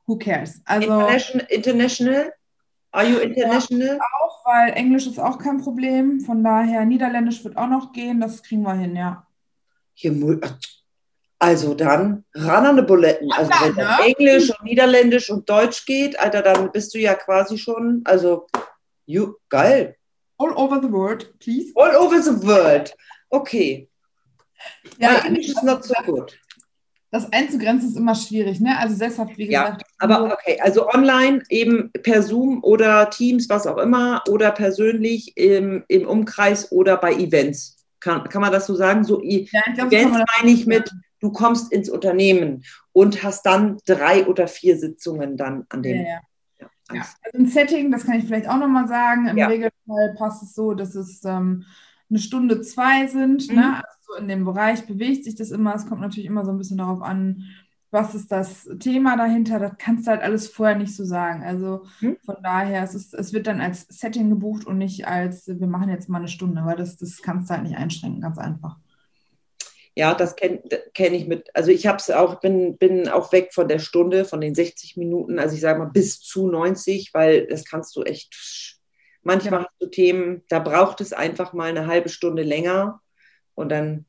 [0.06, 0.62] Who cares?
[0.64, 2.32] Also, international, international?
[2.94, 3.98] Are you international?
[4.22, 6.20] Auch, weil Englisch ist auch kein Problem.
[6.20, 9.26] Von daher, Niederländisch wird auch noch gehen, das kriegen wir hin, ja.
[9.94, 10.40] Hier,
[11.40, 13.32] also dann ran an die Buletten.
[13.32, 13.96] Also wenn ne?
[14.04, 18.46] Englisch und Niederländisch und Deutsch geht, Alter, dann bist du ja quasi schon, also
[19.06, 19.96] you, geil.
[20.38, 21.72] All over the world, please.
[21.74, 22.94] All over the world.
[23.28, 23.88] Okay.
[24.98, 26.38] Ja, Englisch ist not so good.
[27.10, 28.78] Das einzugrenzen ist immer schwierig, ne?
[28.78, 29.83] Also sesshaft, wie gesagt.
[30.08, 35.36] Ja, aber okay, also online eben per Zoom oder Teams, was auch immer, oder persönlich
[35.36, 37.76] im, im Umkreis oder bei Events.
[38.00, 39.04] Kann, kann man das so sagen?
[39.04, 40.90] So ja, glaub, Events meine ich mit,
[41.20, 46.02] du kommst ins Unternehmen und hast dann drei oder vier Sitzungen dann an dem.
[46.02, 46.20] Ja, ja.
[46.92, 49.26] Ja, also ein Setting, das kann ich vielleicht auch nochmal sagen.
[49.26, 51.64] Im Regelfall passt es so, dass es ähm,
[52.10, 53.48] eine Stunde zwei sind.
[53.48, 53.56] Mhm.
[53.56, 53.76] Ne?
[53.76, 55.74] Also in dem Bereich bewegt sich das immer.
[55.74, 57.44] Es kommt natürlich immer so ein bisschen darauf an,
[57.94, 59.58] was ist das Thema dahinter.
[59.58, 61.42] Das kannst du halt alles vorher nicht so sagen.
[61.44, 62.18] Also mhm.
[62.26, 65.88] von daher, es, ist, es wird dann als Setting gebucht und nicht als, wir machen
[65.88, 68.76] jetzt mal eine Stunde, weil das, das kannst du halt nicht einschränken, ganz einfach.
[69.94, 70.60] Ja, das kenne
[70.92, 71.48] kenn ich mit.
[71.54, 74.96] Also ich habe es auch, bin, bin auch weg von der Stunde, von den 60
[74.96, 78.80] Minuten, also ich sage mal bis zu 90, weil das kannst du echt,
[79.22, 79.66] manchmal ja.
[79.66, 83.00] hast du Themen, da braucht es einfach mal eine halbe Stunde länger
[83.54, 84.06] und dann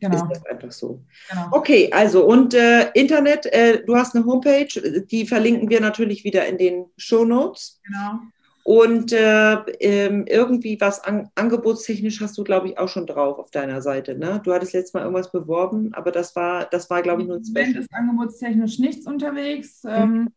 [0.00, 0.16] genau.
[0.16, 1.00] ist das einfach so.
[1.28, 1.48] Genau.
[1.52, 6.46] Okay, also und äh, Internet, äh, du hast eine Homepage, die verlinken wir natürlich wieder
[6.46, 7.80] in den Show Notes.
[7.84, 8.20] Genau.
[8.62, 13.50] Und äh, ähm, irgendwie was an, angebotstechnisch hast du, glaube ich, auch schon drauf auf
[13.50, 14.16] deiner Seite.
[14.16, 14.40] Ne?
[14.44, 17.44] Du hattest letztes Mal irgendwas beworben, aber das war, das war, glaube ich, nur ein
[17.44, 17.76] Special.
[17.76, 19.82] ist angebotstechnisch nichts unterwegs.
[19.82, 19.90] Mhm.
[19.90, 20.28] Ähm,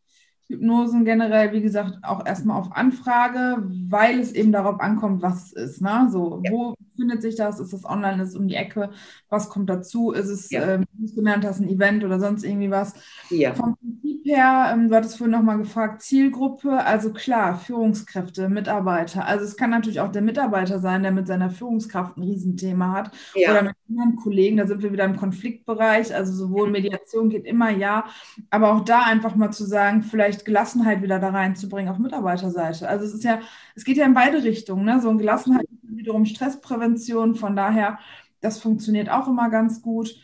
[0.49, 5.53] Hypnosen generell, wie gesagt, auch erstmal auf Anfrage, weil es eben darauf ankommt, was es
[5.53, 5.81] ist.
[5.81, 6.07] Ne?
[6.11, 6.51] So, ja.
[6.51, 7.59] wo findet sich das?
[7.59, 8.21] Ist das online?
[8.21, 8.89] Ist es um die Ecke?
[9.29, 10.11] Was kommt dazu?
[10.11, 10.75] Ist es, ja.
[10.75, 12.93] ähm, wie du genannt hast, ein Event oder sonst irgendwie was?
[13.29, 13.53] Ja.
[13.53, 19.25] Vom Prinzip her, ähm, du hattest vorhin nochmal gefragt, Zielgruppe, also klar, Führungskräfte, Mitarbeiter.
[19.25, 23.11] Also es kann natürlich auch der Mitarbeiter sein, der mit seiner Führungskraft ein Riesenthema hat
[23.35, 23.51] ja.
[23.51, 27.69] oder mit anderen Kollegen, da sind wir wieder im Konfliktbereich, also sowohl Mediation geht immer
[27.69, 28.05] ja,
[28.49, 32.87] aber auch da einfach mal zu sagen, vielleicht Gelassenheit wieder da reinzubringen auf Mitarbeiterseite.
[32.87, 33.39] Also es ist ja,
[33.75, 34.99] es geht ja in beide Richtungen, ne?
[35.01, 37.99] so ein Gelassenheit wiederum Stressprävention, von daher,
[38.41, 40.15] das funktioniert auch immer ganz gut.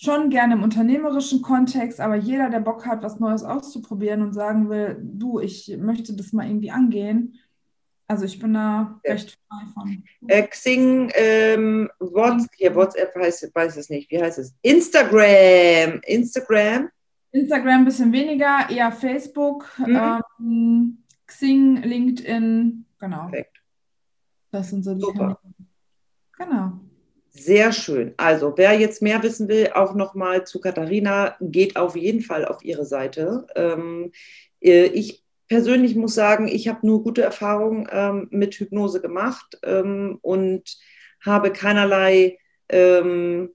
[0.00, 4.68] schon gerne im unternehmerischen Kontext, aber jeder, der Bock hat, was Neues auszuprobieren und sagen
[4.68, 7.38] will, du, ich möchte das mal irgendwie angehen.
[8.06, 9.12] Also ich bin da ja.
[9.12, 10.04] recht frei von.
[10.28, 14.54] Äh, Xing, ähm, WhatsApp, hier, WhatsApp heißt, weiß es nicht, wie heißt es?
[14.62, 16.88] Instagram, Instagram.
[17.32, 20.22] Instagram ein bisschen weniger, eher Facebook, mhm.
[20.40, 20.98] ähm,
[21.28, 23.28] Xing, LinkedIn, genau.
[23.28, 23.62] Perfekt.
[24.50, 25.40] Das sind so die Super.
[26.36, 26.80] Genau.
[27.30, 28.14] Sehr schön.
[28.16, 32.64] Also, wer jetzt mehr wissen will, auch nochmal zu Katharina, geht auf jeden Fall auf
[32.64, 33.46] ihre Seite.
[33.54, 34.10] Ähm,
[34.60, 40.18] äh, ich persönlich muss sagen, ich habe nur gute Erfahrungen ähm, mit Hypnose gemacht ähm,
[40.22, 40.78] und
[41.24, 43.50] habe keinerlei ähm,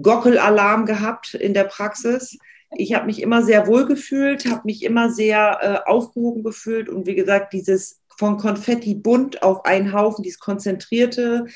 [0.00, 2.38] Gockelalarm gehabt in der Praxis.
[2.76, 7.06] Ich habe mich immer sehr wohl gefühlt, habe mich immer sehr äh, aufgehoben gefühlt und
[7.06, 11.46] wie gesagt, dieses von Konfetti bunt auf einen Haufen, dieses konzentrierte,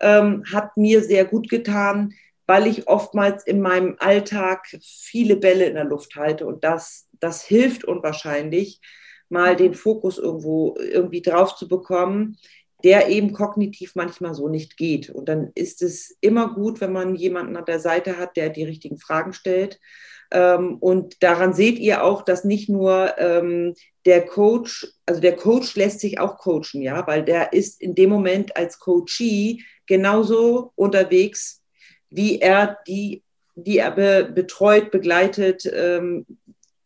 [0.00, 2.14] ähm, hat mir sehr gut getan,
[2.46, 7.44] weil ich oftmals in meinem Alltag viele Bälle in der Luft halte und das, das
[7.44, 8.80] hilft unwahrscheinlich,
[9.28, 12.36] mal den Fokus irgendwo irgendwie drauf zu bekommen,
[12.84, 15.08] der eben kognitiv manchmal so nicht geht.
[15.08, 18.64] Und dann ist es immer gut, wenn man jemanden an der Seite hat, der die
[18.64, 19.80] richtigen Fragen stellt.
[20.30, 23.74] Ähm, und daran seht ihr auch, dass nicht nur ähm,
[24.04, 28.10] der Coach, also der Coach lässt sich auch coachen, ja, weil der ist in dem
[28.10, 31.62] Moment als Coachee genauso unterwegs,
[32.10, 33.22] wie er die,
[33.54, 36.26] die er be betreut, begleitet ähm,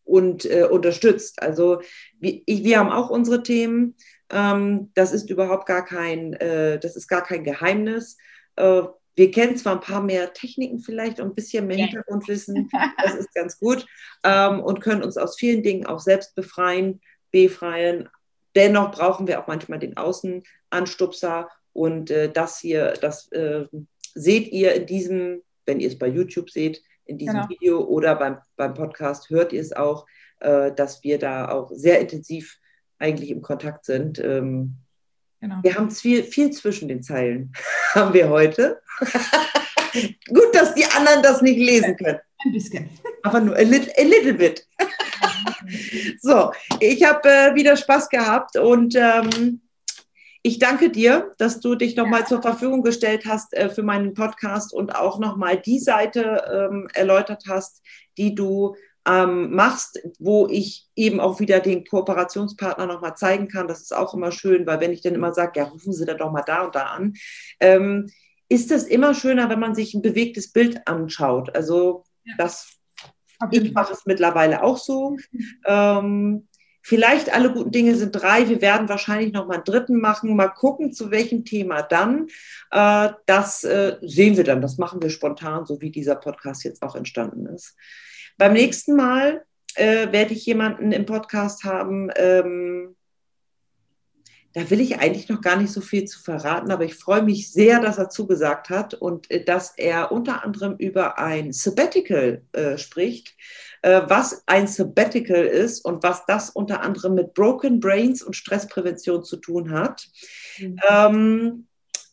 [0.05, 1.43] und äh, unterstützt.
[1.43, 1.81] Also
[2.21, 3.97] wir, haben auch unsere Themen.
[4.31, 8.17] Ähm, das ist überhaupt gar kein, äh, das ist gar kein Geheimnis.
[8.57, 8.83] Äh,
[9.19, 12.71] wir kennen zwar ein paar mehr Techniken vielleicht und ein bisschen mehr Hintergrundwissen,
[13.03, 13.85] das ist ganz gut,
[14.23, 17.01] ähm, und können uns aus vielen Dingen auch selbst befreien,
[17.33, 18.09] befreien.
[18.55, 23.67] Dennoch brauchen wir auch manchmal den Außenanstupser und äh, das hier, das äh,
[24.15, 27.49] seht ihr in diesem, wenn ihr es bei YouTube seht, in diesem genau.
[27.49, 30.07] Video oder beim, beim Podcast hört ihr es auch,
[30.41, 32.59] äh, dass wir da auch sehr intensiv
[32.99, 34.19] eigentlich im Kontakt sind.
[34.19, 34.77] Ähm,
[35.41, 35.57] genau.
[35.63, 37.53] Wir haben viel, viel zwischen den Zeilen,
[37.95, 38.81] haben wir heute.
[40.29, 42.19] Gut, dass die anderen das nicht lesen können.
[42.45, 42.91] Ein bisschen.
[43.23, 44.67] Aber nur a little, a little bit.
[46.21, 49.61] so, ich habe äh, wieder Spaß gehabt und ähm,
[50.43, 52.27] ich danke dir, dass du dich nochmal ja.
[52.27, 57.45] zur Verfügung gestellt hast äh, für meinen Podcast und auch nochmal die Seite ähm, erläutert
[57.49, 57.83] hast,
[58.17, 58.77] die du
[59.09, 63.69] ähm, machst, wo ich eben auch wieder den Kooperationspartner nochmal zeigen kann.
[63.69, 66.15] Das ist auch immer schön, weil wenn ich dann immer sage, ja, rufen Sie da
[66.15, 67.15] doch mal da und da an,
[67.61, 68.11] ähm,
[68.49, 71.55] ist es immer schöner, wenn man sich ein bewegtes Bild anschaut.
[71.55, 72.35] Also ja.
[72.39, 72.79] das,
[73.51, 75.17] ich mache es mittlerweile auch so.
[75.67, 76.49] Ähm,
[76.81, 78.49] Vielleicht alle guten Dinge sind drei.
[78.49, 80.35] Wir werden wahrscheinlich noch mal einen dritten machen.
[80.35, 82.29] Mal gucken, zu welchem Thema dann.
[82.71, 84.63] Äh, das äh, sehen wir dann.
[84.63, 87.77] Das machen wir spontan, so wie dieser Podcast jetzt auch entstanden ist.
[88.39, 92.11] Beim nächsten Mal äh, werde ich jemanden im Podcast haben.
[92.17, 92.97] Ähm,
[94.55, 97.53] da will ich eigentlich noch gar nicht so viel zu verraten, aber ich freue mich
[97.53, 102.79] sehr, dass er zugesagt hat und äh, dass er unter anderem über ein Sabbatical äh,
[102.79, 103.37] spricht
[103.83, 109.25] äh, was ein Sabbatical ist und was das unter anderem mit Broken Brains und Stressprävention
[109.25, 110.09] zu tun hat.
[110.59, 110.77] Mhm.
[110.89, 111.68] Ähm,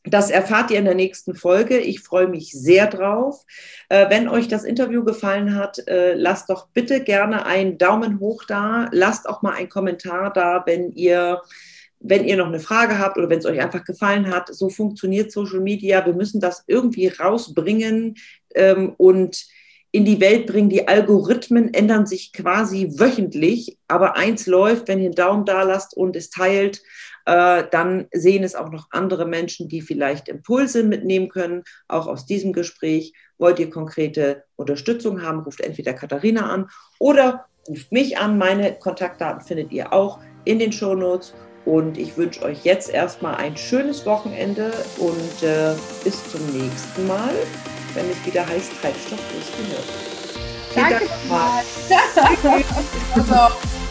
[0.06, 1.80] das erfahrt ihr in der nächsten Folge.
[1.80, 3.44] Ich freue mich sehr drauf.
[3.90, 8.44] Äh, wenn euch das Interview gefallen hat, äh, lasst doch bitte gerne einen Daumen hoch
[8.44, 8.88] da.
[8.92, 11.42] Lasst auch mal einen Kommentar da, wenn ihr,
[12.00, 14.54] wenn ihr noch eine Frage habt oder wenn es euch einfach gefallen hat.
[14.54, 16.06] So funktioniert Social Media.
[16.06, 18.16] Wir müssen das irgendwie rausbringen
[18.54, 19.46] ähm, und
[19.92, 20.70] in die Welt bringen.
[20.70, 25.96] Die Algorithmen ändern sich quasi wöchentlich, aber eins läuft, wenn ihr einen Daumen da lasst
[25.96, 26.82] und es teilt,
[27.26, 32.54] dann sehen es auch noch andere Menschen, die vielleicht Impulse mitnehmen können, auch aus diesem
[32.54, 33.14] Gespräch.
[33.38, 36.70] Wollt ihr konkrete Unterstützung haben, ruft entweder Katharina an
[37.00, 38.38] oder ruft mich an.
[38.38, 41.34] Meine Kontaktdaten findet ihr auch in den Show Notes.
[41.66, 45.74] Und ich wünsche euch jetzt erstmal ein schönes Wochenende und äh,
[46.04, 47.34] bis zum nächsten Mal
[47.96, 50.04] wenn es wieder heißt Treibstoff die Nürnberg.
[50.76, 51.64] Danke nochmal.